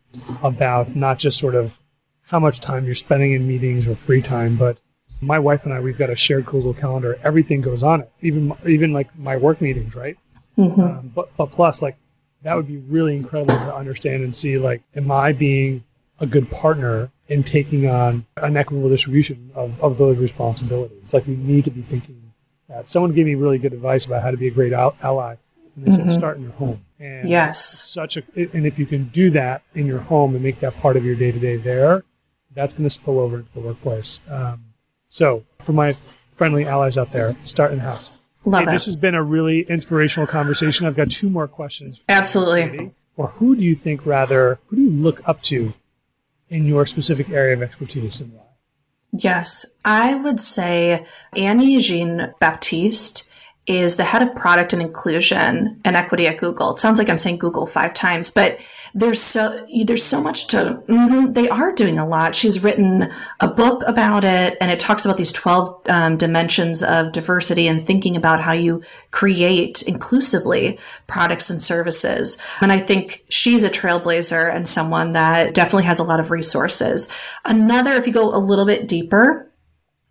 about 0.43 0.97
not 0.97 1.19
just 1.19 1.39
sort 1.39 1.55
of 1.55 1.81
how 2.23 2.39
much 2.39 2.61
time 2.61 2.85
you're 2.85 2.95
spending 2.95 3.33
in 3.33 3.47
meetings 3.47 3.89
or 3.89 3.95
free 3.95 4.23
time, 4.23 4.57
but 4.57 4.79
my 5.23 5.39
wife 5.39 5.65
and 5.65 5.75
I, 5.75 5.81
we've 5.81 5.99
got 5.99 6.11
a 6.11 6.17
shared 6.17 6.47
Google 6.47 6.73
Calendar. 6.73 7.19
Everything 7.23 7.61
goes 7.61 7.83
on 7.83 8.01
it, 8.01 8.13
even 8.23 8.53
even 8.67 8.93
like 8.93 9.17
my 9.19 9.37
work 9.37 9.61
meetings, 9.61 9.95
right? 9.95 10.17
Mm-hmm. 10.57 10.81
Um, 10.81 11.13
but 11.15 11.37
but 11.37 11.51
plus, 11.51 11.83
like 11.83 11.97
that 12.43 12.57
would 12.57 12.67
be 12.69 12.79
really 12.79 13.17
incredible 13.17 13.55
to 13.55 13.75
understand 13.75 14.23
and 14.23 14.35
see. 14.35 14.59
Like, 14.59 14.83
am 14.95 15.11
I 15.11 15.33
being 15.33 15.85
a 16.19 16.27
good 16.27 16.51
partner 16.51 17.11
in 17.31 17.43
taking 17.43 17.87
on 17.88 18.27
an 18.37 18.57
equitable 18.57 18.90
distribution 18.90 19.51
of, 19.55 19.83
of 19.83 19.97
those 19.97 20.21
responsibilities? 20.21 21.14
Like, 21.14 21.27
we 21.27 21.37
need 21.37 21.64
to 21.64 21.71
be 21.71 21.81
thinking 21.81 22.21
that. 22.71 22.90
Someone 22.90 23.12
gave 23.12 23.27
me 23.27 23.35
really 23.35 23.59
good 23.59 23.73
advice 23.73 24.07
about 24.07 24.23
how 24.23 24.31
to 24.31 24.37
be 24.37 24.49
a 24.49 24.51
great 24.51 24.73
ally, 24.73 25.37
and 25.75 25.85
they 25.85 25.90
mm-hmm. 25.90 26.09
said 26.09 26.11
start 26.11 26.37
in 26.37 26.43
your 26.43 26.53
home. 26.53 26.85
And 26.99 27.29
yes, 27.29 27.85
such 27.85 28.16
a 28.16 28.23
and 28.37 28.66
if 28.66 28.79
you 28.79 28.87
can 28.87 29.05
do 29.09 29.31
that 29.31 29.62
in 29.75 29.87
your 29.87 30.01
home 30.01 30.35
and 30.35 30.45
make 30.45 30.61
that 30.61 30.77
part 30.77 30.97
of 30.97 31.05
your 31.05 31.14
day 31.14 31.33
to 31.33 31.38
day 31.38 31.57
there, 31.57 32.05
that's 32.55 32.75
going 32.75 32.85
to 32.85 32.90
spill 32.90 33.19
over 33.19 33.38
into 33.38 33.53
the 33.53 33.61
workplace. 33.61 34.21
Um, 34.29 34.66
so, 35.09 35.45
for 35.59 35.73
my 35.73 35.93
friendly 36.31 36.66
allies 36.66 36.99
out 36.99 37.12
there, 37.12 37.29
start 37.29 37.73
in 37.73 37.79
the 37.79 37.85
house. 37.85 38.23
Love 38.45 38.64
hey, 38.64 38.71
it. 38.71 38.73
This 38.73 38.87
has 38.87 38.97
been 38.97 39.14
a 39.14 39.23
really 39.23 39.62
inspirational 39.62 40.27
conversation. 40.27 40.87
I've 40.87 40.97
got 40.97 41.11
two 41.11 41.29
more 41.29 41.49
questions. 41.49 42.03
Absolutely. 42.09 42.93
Or 43.16 43.29
who 43.29 43.55
do 43.55 43.62
you 43.62 43.75
think, 43.75 44.07
rather, 44.07 44.61
who 44.69 44.77
do 44.77 44.83
you 44.83 44.90
look 44.90 45.27
up 45.29 45.43
to 45.43 45.75
in 46.51 46.67
your 46.67 46.85
specific 46.85 47.31
area 47.31 47.55
of 47.55 47.63
expertise 47.63 48.21
and 48.21 48.33
why? 48.33 48.43
Yes, 49.13 49.79
I 49.85 50.15
would 50.15 50.39
say 50.39 51.07
Annie 51.35 51.79
Jean 51.79 52.35
Baptiste 52.39 53.30
is 53.71 53.97
the 53.97 54.05
head 54.05 54.21
of 54.21 54.35
product 54.35 54.73
and 54.73 54.83
inclusion 54.83 55.81
and 55.85 55.97
equity 55.97 56.27
at 56.27 56.39
Google. 56.39 56.75
It 56.75 56.81
sounds 56.81 56.99
like 56.99 57.09
I'm 57.09 57.19
saying 57.19 57.39
Google 57.39 57.67
five 57.67 57.95
times, 57.95 58.33
but 58.33 58.59
there's 58.95 59.23
so 59.23 59.65
there's 59.85 60.03
so 60.03 60.21
much 60.21 60.49
to 60.49 60.83
mm-hmm, 60.89 61.33
they 61.35 61.49
are 61.49 61.73
doing 61.73 61.97
a 61.97 62.07
lot. 62.07 62.35
She's 62.35 62.65
written 62.65 63.09
a 63.39 63.47
book 63.47 63.85
about 63.87 64.25
it 64.25 64.59
and 64.61 64.73
it 64.73 64.81
talks 64.81 65.05
about 65.05 65.17
these 65.17 65.31
12 65.31 65.83
um, 65.89 66.17
dimensions 66.17 66.83
of 66.83 67.13
diversity 67.13 67.69
and 67.69 67.81
thinking 67.81 68.17
about 68.17 68.41
how 68.41 68.53
you 68.53 68.83
create 69.13 69.83
inclusively 69.83 70.81
products 71.07 71.51
and 71.51 71.63
services. 71.63 72.39
And 72.61 72.73
i 72.73 72.81
think 72.81 73.25
she's 73.29 73.63
a 73.63 73.71
trailblazer 73.71 74.53
and 74.53 74.67
someone 74.67 75.13
that 75.13 75.55
definitely 75.55 75.85
has 75.85 76.01
a 76.01 76.05
lot 76.05 76.19
of 76.19 76.33
resources. 76.33 77.09
Another 77.45 77.93
if 77.93 78.09
you 78.09 78.13
go 78.13 78.35
a 78.35 78.39
little 78.39 78.67
bit 78.67 78.89
deeper 78.89 79.50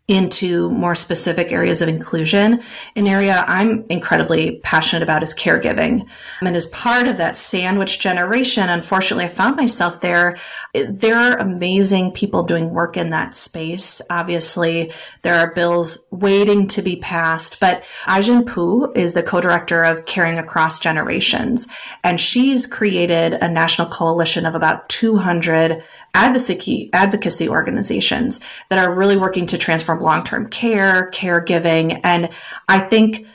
into 0.10 0.72
more 0.72 0.96
specific 0.96 1.52
areas 1.52 1.82
of 1.82 1.88
inclusion. 1.88 2.62
An 2.96 3.08
area 3.08 3.46
I'm 3.48 3.86
incredibly 3.90 4.60
passionate 4.60 5.04
about 5.04 5.24
is 5.24 5.36
caregiving. 5.36 6.08
And 6.42 6.56
as 6.56 6.66
part 6.68 7.08
of 7.08 7.18
that 7.18 7.36
sandwich 7.36 8.00
generation, 8.00 8.68
unfortunately, 8.70 9.26
I 9.26 9.30
found 9.30 9.56
myself 9.56 10.02
there. 10.02 10.36
There 10.74 11.16
are 11.16 11.38
amazing 11.38 12.12
people 12.12 12.44
doing 12.44 12.72
work 12.72 12.98
in 12.98 13.12
that 13.12 13.36
space. 13.36 14.02
Obviously, 14.10 14.92
there 15.22 15.36
are 15.36 15.54
bills 15.54 16.08
waiting 16.12 16.68
to 16.70 16.82
be 16.82 16.96
passed, 16.96 17.60
but 17.60 17.86
Ai-jen 18.08 18.46
Poo 18.46 18.92
is 18.94 19.14
the 19.14 19.24
co-director 19.24 19.84
of 19.84 20.06
Caring 20.06 20.40
Across 20.40 20.80
Generations, 20.80 21.68
and 22.04 22.20
she's 22.20 22.66
created 22.66 23.34
a 23.34 23.48
national 23.48 23.90
coalition 23.90 24.46
of 24.46 24.56
about 24.56 24.90
200 24.90 25.84
advocacy, 26.16 26.90
advocacy 26.94 27.48
organizations 27.48 28.40
that 28.70 28.80
are 28.80 28.94
really 28.94 29.18
working 29.18 29.46
to 29.46 29.58
transform 29.58 29.99
long-term 30.02 30.50
care, 30.50 31.12
caregiving. 31.12 32.00
And 32.04 32.30
I 32.68 32.80
think 32.80 33.26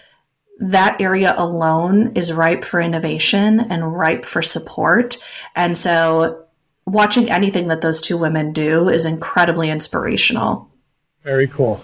that 0.59 1.01
area 1.01 1.35
alone 1.37 2.13
is 2.15 2.33
ripe 2.33 2.65
for 2.65 2.81
innovation 2.81 3.61
and 3.61 3.97
ripe 3.97 4.25
for 4.25 4.43
support. 4.43 5.17
And 5.57 5.77
so 5.77 6.45
watching 6.87 7.31
anything 7.31 7.69
that 7.69 7.81
those 7.81 8.01
two 8.01 8.17
women 8.17 8.53
do 8.53 8.89
is 8.89 9.05
incredibly 9.05 9.71
inspirational. 9.71 10.71
Very 11.23 11.47
cool. 11.49 11.81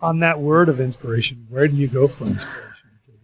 On 0.00 0.20
that 0.20 0.40
word 0.40 0.68
of 0.68 0.80
inspiration, 0.80 1.46
where 1.48 1.68
do 1.68 1.76
you 1.76 1.88
go 1.88 2.08
for 2.08 2.24
inspiration? 2.24 2.77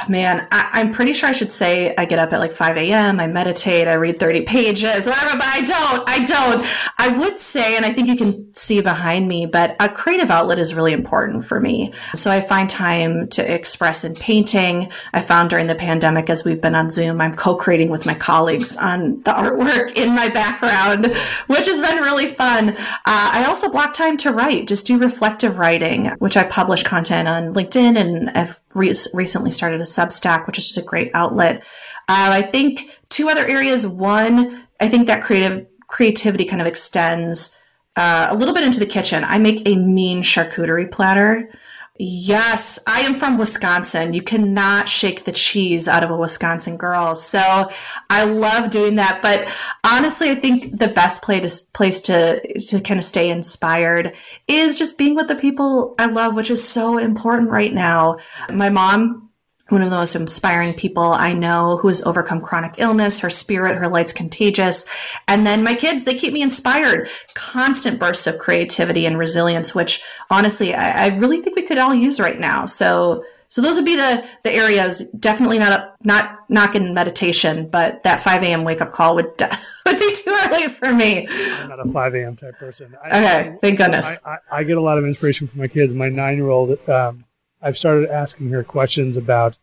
Man, 0.08 0.46
I, 0.50 0.80
am 0.80 0.92
pretty 0.92 1.14
sure 1.14 1.28
I 1.28 1.32
should 1.32 1.52
say 1.52 1.94
I 1.96 2.04
get 2.04 2.18
up 2.18 2.32
at 2.32 2.38
like 2.38 2.52
5 2.52 2.76
a.m. 2.76 3.20
I 3.20 3.26
meditate, 3.26 3.88
I 3.88 3.94
read 3.94 4.18
30 4.18 4.42
pages, 4.42 5.06
whatever, 5.06 5.38
but 5.38 5.46
I 5.46 5.62
don't. 5.64 6.08
I 6.08 6.24
don't. 6.24 6.66
I 6.98 7.16
would 7.16 7.38
say, 7.38 7.76
and 7.76 7.86
I 7.86 7.92
think 7.92 8.08
you 8.08 8.16
can 8.16 8.52
see 8.54 8.80
behind 8.82 9.28
me, 9.28 9.46
but 9.46 9.76
a 9.80 9.88
creative 9.88 10.30
outlet 10.30 10.58
is 10.58 10.74
really 10.74 10.92
important 10.92 11.44
for 11.44 11.58
me. 11.58 11.92
So 12.14 12.30
I 12.30 12.40
find 12.40 12.68
time 12.68 13.28
to 13.28 13.54
express 13.54 14.04
in 14.04 14.14
painting. 14.14 14.90
I 15.14 15.22
found 15.22 15.48
during 15.48 15.68
the 15.68 15.74
pandemic, 15.74 16.28
as 16.28 16.44
we've 16.44 16.60
been 16.60 16.74
on 16.74 16.90
Zoom, 16.90 17.20
I'm 17.20 17.34
co-creating 17.34 17.88
with 17.88 18.04
my 18.04 18.14
colleagues 18.14 18.76
on 18.76 19.22
the 19.22 19.32
artwork 19.32 19.92
in 19.92 20.14
my 20.14 20.28
background, 20.28 21.14
which 21.46 21.66
has 21.66 21.80
been 21.80 22.02
really 22.02 22.26
fun. 22.26 22.70
Uh, 22.70 22.74
I 23.06 23.44
also 23.46 23.70
block 23.70 23.94
time 23.94 24.18
to 24.18 24.32
write, 24.32 24.68
just 24.68 24.86
do 24.86 24.98
reflective 24.98 25.58
writing, 25.58 26.06
which 26.18 26.36
I 26.36 26.42
publish 26.42 26.82
content 26.82 27.28
on 27.28 27.54
LinkedIn 27.54 27.96
and 27.96 28.30
I've 28.30 28.60
re- 28.74 28.94
recently 29.14 29.50
started 29.50 29.80
a 29.80 29.86
Substack, 29.96 30.46
which 30.46 30.58
is 30.58 30.66
just 30.66 30.78
a 30.78 30.82
great 30.82 31.10
outlet. 31.14 31.64
Uh, 32.08 32.30
I 32.32 32.42
think 32.42 33.00
two 33.08 33.28
other 33.28 33.46
areas. 33.46 33.86
One, 33.86 34.66
I 34.80 34.88
think 34.88 35.06
that 35.06 35.22
creative 35.22 35.66
creativity 35.86 36.44
kind 36.44 36.60
of 36.60 36.66
extends 36.66 37.56
uh, 37.96 38.26
a 38.30 38.34
little 38.34 38.54
bit 38.54 38.64
into 38.64 38.80
the 38.80 38.86
kitchen. 38.86 39.24
I 39.24 39.38
make 39.38 39.66
a 39.66 39.76
mean 39.76 40.22
charcuterie 40.22 40.90
platter. 40.90 41.50
Yes, 41.96 42.80
I 42.88 43.02
am 43.02 43.14
from 43.14 43.38
Wisconsin. 43.38 44.14
You 44.14 44.22
cannot 44.22 44.88
shake 44.88 45.24
the 45.24 45.30
cheese 45.30 45.86
out 45.86 46.02
of 46.02 46.10
a 46.10 46.16
Wisconsin 46.16 46.76
girl. 46.76 47.14
So 47.14 47.70
I 48.10 48.24
love 48.24 48.70
doing 48.70 48.96
that. 48.96 49.20
But 49.22 49.46
honestly, 49.84 50.28
I 50.30 50.34
think 50.34 50.80
the 50.80 50.88
best 50.88 51.22
place 51.22 51.62
place 51.62 52.00
to, 52.00 52.40
to 52.58 52.80
kind 52.80 52.98
of 52.98 53.04
stay 53.04 53.30
inspired 53.30 54.16
is 54.48 54.76
just 54.76 54.98
being 54.98 55.14
with 55.14 55.28
the 55.28 55.36
people 55.36 55.94
I 55.96 56.06
love, 56.06 56.34
which 56.34 56.50
is 56.50 56.66
so 56.66 56.98
important 56.98 57.50
right 57.50 57.72
now. 57.72 58.18
My 58.52 58.70
mom 58.70 59.23
one 59.68 59.80
of 59.80 59.88
the 59.88 59.96
most 59.96 60.14
inspiring 60.14 60.74
people 60.74 61.02
I 61.02 61.32
know 61.32 61.78
who 61.78 61.88
has 61.88 62.02
overcome 62.02 62.40
chronic 62.40 62.74
illness. 62.78 63.20
Her 63.20 63.30
spirit, 63.30 63.76
her 63.76 63.88
light's 63.88 64.12
contagious. 64.12 64.84
And 65.26 65.46
then 65.46 65.62
my 65.62 65.74
kids, 65.74 66.04
they 66.04 66.14
keep 66.14 66.32
me 66.32 66.42
inspired. 66.42 67.08
Constant 67.34 67.98
bursts 67.98 68.26
of 68.26 68.38
creativity 68.38 69.06
and 69.06 69.18
resilience, 69.18 69.74
which 69.74 70.02
honestly, 70.30 70.74
I, 70.74 71.06
I 71.06 71.16
really 71.16 71.40
think 71.40 71.56
we 71.56 71.62
could 71.62 71.78
all 71.78 71.94
use 71.94 72.20
right 72.20 72.38
now. 72.38 72.66
So, 72.66 73.24
so 73.48 73.62
those 73.62 73.76
would 73.76 73.86
be 73.86 73.96
the, 73.96 74.26
the 74.42 74.52
areas. 74.52 75.08
Definitely 75.12 75.60
not, 75.60 75.94
not 76.02 76.40
knocking 76.50 76.92
meditation, 76.92 77.68
but 77.68 78.02
that 78.02 78.22
5 78.22 78.42
a.m. 78.42 78.64
wake 78.64 78.82
up 78.82 78.92
call 78.92 79.14
would, 79.14 79.26
would 79.86 79.98
be 79.98 80.14
too 80.14 80.38
early 80.44 80.68
for 80.68 80.92
me. 80.92 81.26
I'm 81.28 81.70
not 81.70 81.80
a 81.80 81.88
5 81.88 82.14
a.m. 82.16 82.36
type 82.36 82.58
person. 82.58 82.94
I, 83.02 83.08
okay. 83.08 83.56
Thank 83.62 83.78
goodness. 83.78 84.18
I, 84.26 84.30
I, 84.30 84.58
I, 84.58 84.64
get 84.64 84.76
a 84.76 84.82
lot 84.82 84.98
of 84.98 85.06
inspiration 85.06 85.46
from 85.46 85.60
my 85.60 85.68
kids. 85.68 85.94
My 85.94 86.10
nine 86.10 86.36
year 86.36 86.50
old, 86.50 86.72
um, 86.88 87.24
I've 87.64 87.78
started 87.78 88.10
asking 88.10 88.50
her 88.50 88.62
questions 88.62 89.16
about 89.16 89.58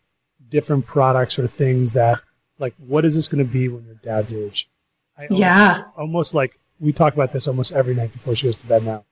different 0.49 0.87
products 0.87 1.37
or 1.37 1.45
things 1.45 1.93
that, 1.93 2.19
like, 2.57 2.73
what 2.77 3.05
is 3.05 3.13
this 3.13 3.27
going 3.27 3.45
to 3.45 3.51
be 3.51 3.69
when 3.69 3.85
you're 3.85 3.95
dad's 3.95 4.33
age? 4.33 4.67
I 5.17 5.27
almost, 5.27 5.39
yeah. 5.39 5.83
Almost 5.95 6.33
like 6.33 6.59
we 6.79 6.91
talk 6.91 7.13
about 7.13 7.31
this 7.31 7.47
almost 7.47 7.71
every 7.71 7.93
night 7.93 8.11
before 8.11 8.35
she 8.35 8.47
goes 8.47 8.55
to 8.55 8.65
bed 8.65 8.83
now. 8.83 9.05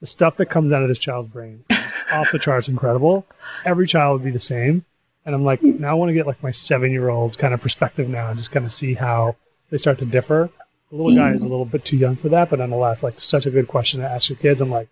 The 0.00 0.06
stuff 0.06 0.36
that 0.36 0.46
comes 0.46 0.70
out 0.70 0.82
of 0.82 0.88
this 0.88 1.00
child's 1.00 1.28
brain 1.28 1.64
is 1.68 1.78
off 2.12 2.30
the 2.30 2.38
charts 2.38 2.68
incredible. 2.68 3.26
Every 3.64 3.86
child 3.86 4.20
would 4.20 4.24
be 4.24 4.30
the 4.30 4.38
same. 4.38 4.84
And 5.24 5.34
I'm 5.34 5.44
like, 5.44 5.60
now 5.60 5.90
I 5.90 5.94
want 5.94 6.10
to 6.10 6.14
get 6.14 6.26
like 6.26 6.40
my 6.40 6.52
seven 6.52 6.92
year 6.92 7.08
old's 7.08 7.36
kind 7.36 7.52
of 7.52 7.60
perspective 7.60 8.08
now 8.08 8.28
and 8.28 8.38
just 8.38 8.52
kind 8.52 8.64
of 8.64 8.70
see 8.70 8.94
how 8.94 9.34
they 9.70 9.76
start 9.76 9.98
to 9.98 10.06
differ. 10.06 10.50
The 10.90 10.96
little 10.96 11.16
guy 11.16 11.32
is 11.32 11.42
a 11.42 11.48
little 11.48 11.64
bit 11.64 11.84
too 11.84 11.96
young 11.96 12.14
for 12.14 12.28
that, 12.28 12.48
but 12.48 12.60
nonetheless, 12.60 13.02
like 13.02 13.20
such 13.20 13.44
a 13.44 13.50
good 13.50 13.66
question 13.66 14.00
to 14.00 14.08
ask 14.08 14.28
your 14.28 14.38
kids. 14.38 14.60
I'm 14.60 14.70
like, 14.70 14.88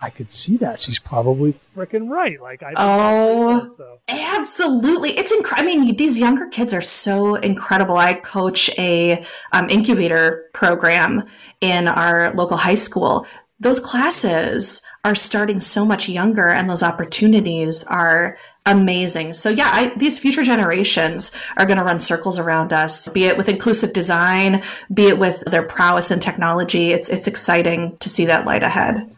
I 0.00 0.10
could 0.10 0.30
see 0.30 0.56
that. 0.58 0.80
She's 0.80 0.98
probably 0.98 1.52
freaking 1.52 2.08
right. 2.10 2.40
Like 2.40 2.62
I 2.62 2.74
Oh, 2.76 3.66
so. 3.66 3.98
absolutely. 4.08 5.16
It's 5.18 5.32
incredible. 5.32 5.70
I 5.70 5.76
mean, 5.76 5.96
these 5.96 6.18
younger 6.18 6.46
kids 6.48 6.74
are 6.74 6.82
so 6.82 7.36
incredible. 7.36 7.96
I 7.96 8.14
coach 8.14 8.68
a 8.78 9.24
um, 9.52 9.70
incubator 9.70 10.50
program 10.52 11.24
in 11.60 11.88
our 11.88 12.32
local 12.34 12.58
high 12.58 12.74
school. 12.74 13.26
Those 13.58 13.80
classes 13.80 14.82
are 15.02 15.14
starting 15.14 15.60
so 15.60 15.86
much 15.86 16.10
younger 16.10 16.48
and 16.48 16.68
those 16.68 16.82
opportunities 16.82 17.82
are 17.84 18.36
amazing. 18.66 19.32
So 19.32 19.48
yeah, 19.48 19.70
I, 19.72 19.92
these 19.96 20.18
future 20.18 20.42
generations 20.42 21.30
are 21.56 21.64
going 21.64 21.78
to 21.78 21.84
run 21.84 22.00
circles 22.00 22.38
around 22.38 22.72
us, 22.74 23.08
be 23.08 23.24
it 23.24 23.38
with 23.38 23.48
inclusive 23.48 23.92
design, 23.94 24.62
be 24.92 25.06
it 25.06 25.18
with 25.18 25.40
their 25.46 25.62
prowess 25.62 26.10
in 26.10 26.20
technology. 26.20 26.90
It's, 26.92 27.08
it's 27.08 27.28
exciting 27.28 27.96
to 27.98 28.10
see 28.10 28.26
that 28.26 28.44
light 28.44 28.62
ahead. 28.64 29.16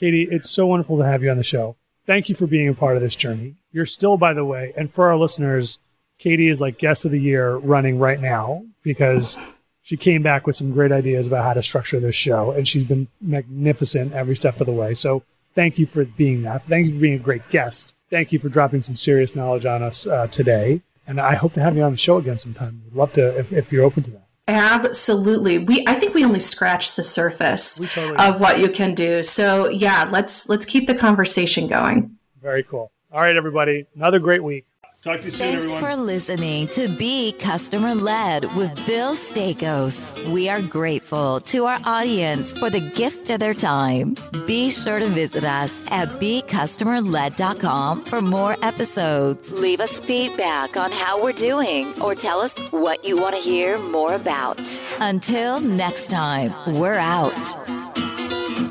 Katie, 0.00 0.26
it's 0.30 0.50
so 0.50 0.66
wonderful 0.66 0.98
to 0.98 1.04
have 1.04 1.22
you 1.22 1.30
on 1.30 1.36
the 1.36 1.44
show. 1.44 1.76
Thank 2.06 2.28
you 2.28 2.34
for 2.34 2.46
being 2.46 2.68
a 2.68 2.74
part 2.74 2.96
of 2.96 3.02
this 3.02 3.14
journey. 3.14 3.54
You're 3.70 3.86
still, 3.86 4.16
by 4.16 4.32
the 4.32 4.44
way, 4.44 4.72
and 4.76 4.90
for 4.90 5.06
our 5.08 5.16
listeners, 5.16 5.78
Katie 6.18 6.48
is 6.48 6.60
like 6.60 6.78
guest 6.78 7.04
of 7.04 7.12
the 7.12 7.20
year 7.20 7.56
running 7.56 7.98
right 7.98 8.20
now 8.20 8.64
because 8.82 9.38
she 9.82 9.96
came 9.96 10.22
back 10.22 10.46
with 10.46 10.56
some 10.56 10.72
great 10.72 10.90
ideas 10.90 11.28
about 11.28 11.44
how 11.44 11.52
to 11.52 11.62
structure 11.62 12.00
this 12.00 12.16
show 12.16 12.50
and 12.50 12.66
she's 12.66 12.84
been 12.84 13.06
magnificent 13.20 14.12
every 14.12 14.34
step 14.34 14.60
of 14.60 14.66
the 14.66 14.72
way. 14.72 14.94
So 14.94 15.22
thank 15.54 15.78
you 15.78 15.86
for 15.86 16.04
being 16.04 16.42
that. 16.42 16.64
Thank 16.64 16.88
you 16.88 16.94
for 16.94 17.00
being 17.00 17.14
a 17.14 17.18
great 17.18 17.48
guest 17.48 17.94
thank 18.10 18.32
you 18.32 18.38
for 18.38 18.48
dropping 18.48 18.82
some 18.82 18.96
serious 18.96 19.34
knowledge 19.34 19.64
on 19.64 19.82
us 19.82 20.06
uh, 20.06 20.26
today. 20.26 20.82
And 21.06 21.20
I 21.20 21.34
hope 21.36 21.54
to 21.54 21.62
have 21.62 21.76
you 21.76 21.82
on 21.82 21.92
the 21.92 21.98
show 21.98 22.18
again 22.18 22.38
sometime. 22.38 22.82
We'd 22.84 22.94
love 22.94 23.12
to, 23.14 23.38
if, 23.38 23.52
if 23.52 23.72
you're 23.72 23.84
open 23.84 24.02
to 24.04 24.10
that. 24.10 24.29
Absolutely. 24.50 25.58
We 25.58 25.84
I 25.86 25.94
think 25.94 26.14
we 26.14 26.24
only 26.24 26.40
scratched 26.40 26.96
the 26.96 27.04
surface 27.04 27.78
totally 27.94 28.16
of 28.16 28.40
what 28.40 28.58
you 28.58 28.68
can 28.68 28.94
do. 28.94 29.22
So 29.22 29.68
yeah, 29.68 30.08
let's 30.10 30.48
let's 30.48 30.64
keep 30.64 30.86
the 30.86 30.94
conversation 30.94 31.68
going. 31.68 32.16
Very 32.42 32.62
cool. 32.64 32.90
All 33.12 33.20
right, 33.20 33.36
everybody. 33.36 33.86
Another 33.94 34.18
great 34.18 34.42
week. 34.42 34.66
Talk 35.02 35.20
to 35.20 35.24
you 35.24 35.30
soon, 35.30 35.40
Thanks 35.40 35.56
everyone. 35.64 35.80
for 35.80 35.96
listening 35.96 36.66
to 36.68 36.86
Be 36.86 37.32
Customer 37.32 37.94
Led 37.94 38.44
with 38.54 38.74
Bill 38.86 39.14
Staikos. 39.14 40.30
We 40.30 40.50
are 40.50 40.60
grateful 40.60 41.40
to 41.40 41.64
our 41.64 41.78
audience 41.86 42.52
for 42.52 42.68
the 42.68 42.80
gift 42.80 43.30
of 43.30 43.40
their 43.40 43.54
time. 43.54 44.14
Be 44.46 44.68
sure 44.68 44.98
to 44.98 45.06
visit 45.06 45.42
us 45.42 45.90
at 45.90 46.08
BeCustomerLed.com 46.20 48.04
for 48.04 48.20
more 48.20 48.56
episodes. 48.62 49.50
Leave 49.62 49.80
us 49.80 49.98
feedback 49.98 50.76
on 50.76 50.92
how 50.92 51.22
we're 51.22 51.32
doing 51.32 51.98
or 52.02 52.14
tell 52.14 52.40
us 52.40 52.68
what 52.68 53.02
you 53.02 53.18
want 53.18 53.34
to 53.34 53.40
hear 53.40 53.78
more 53.78 54.14
about. 54.14 54.60
Until 55.00 55.62
next 55.62 56.10
time, 56.10 56.52
we're 56.78 56.98
out. 56.98 58.69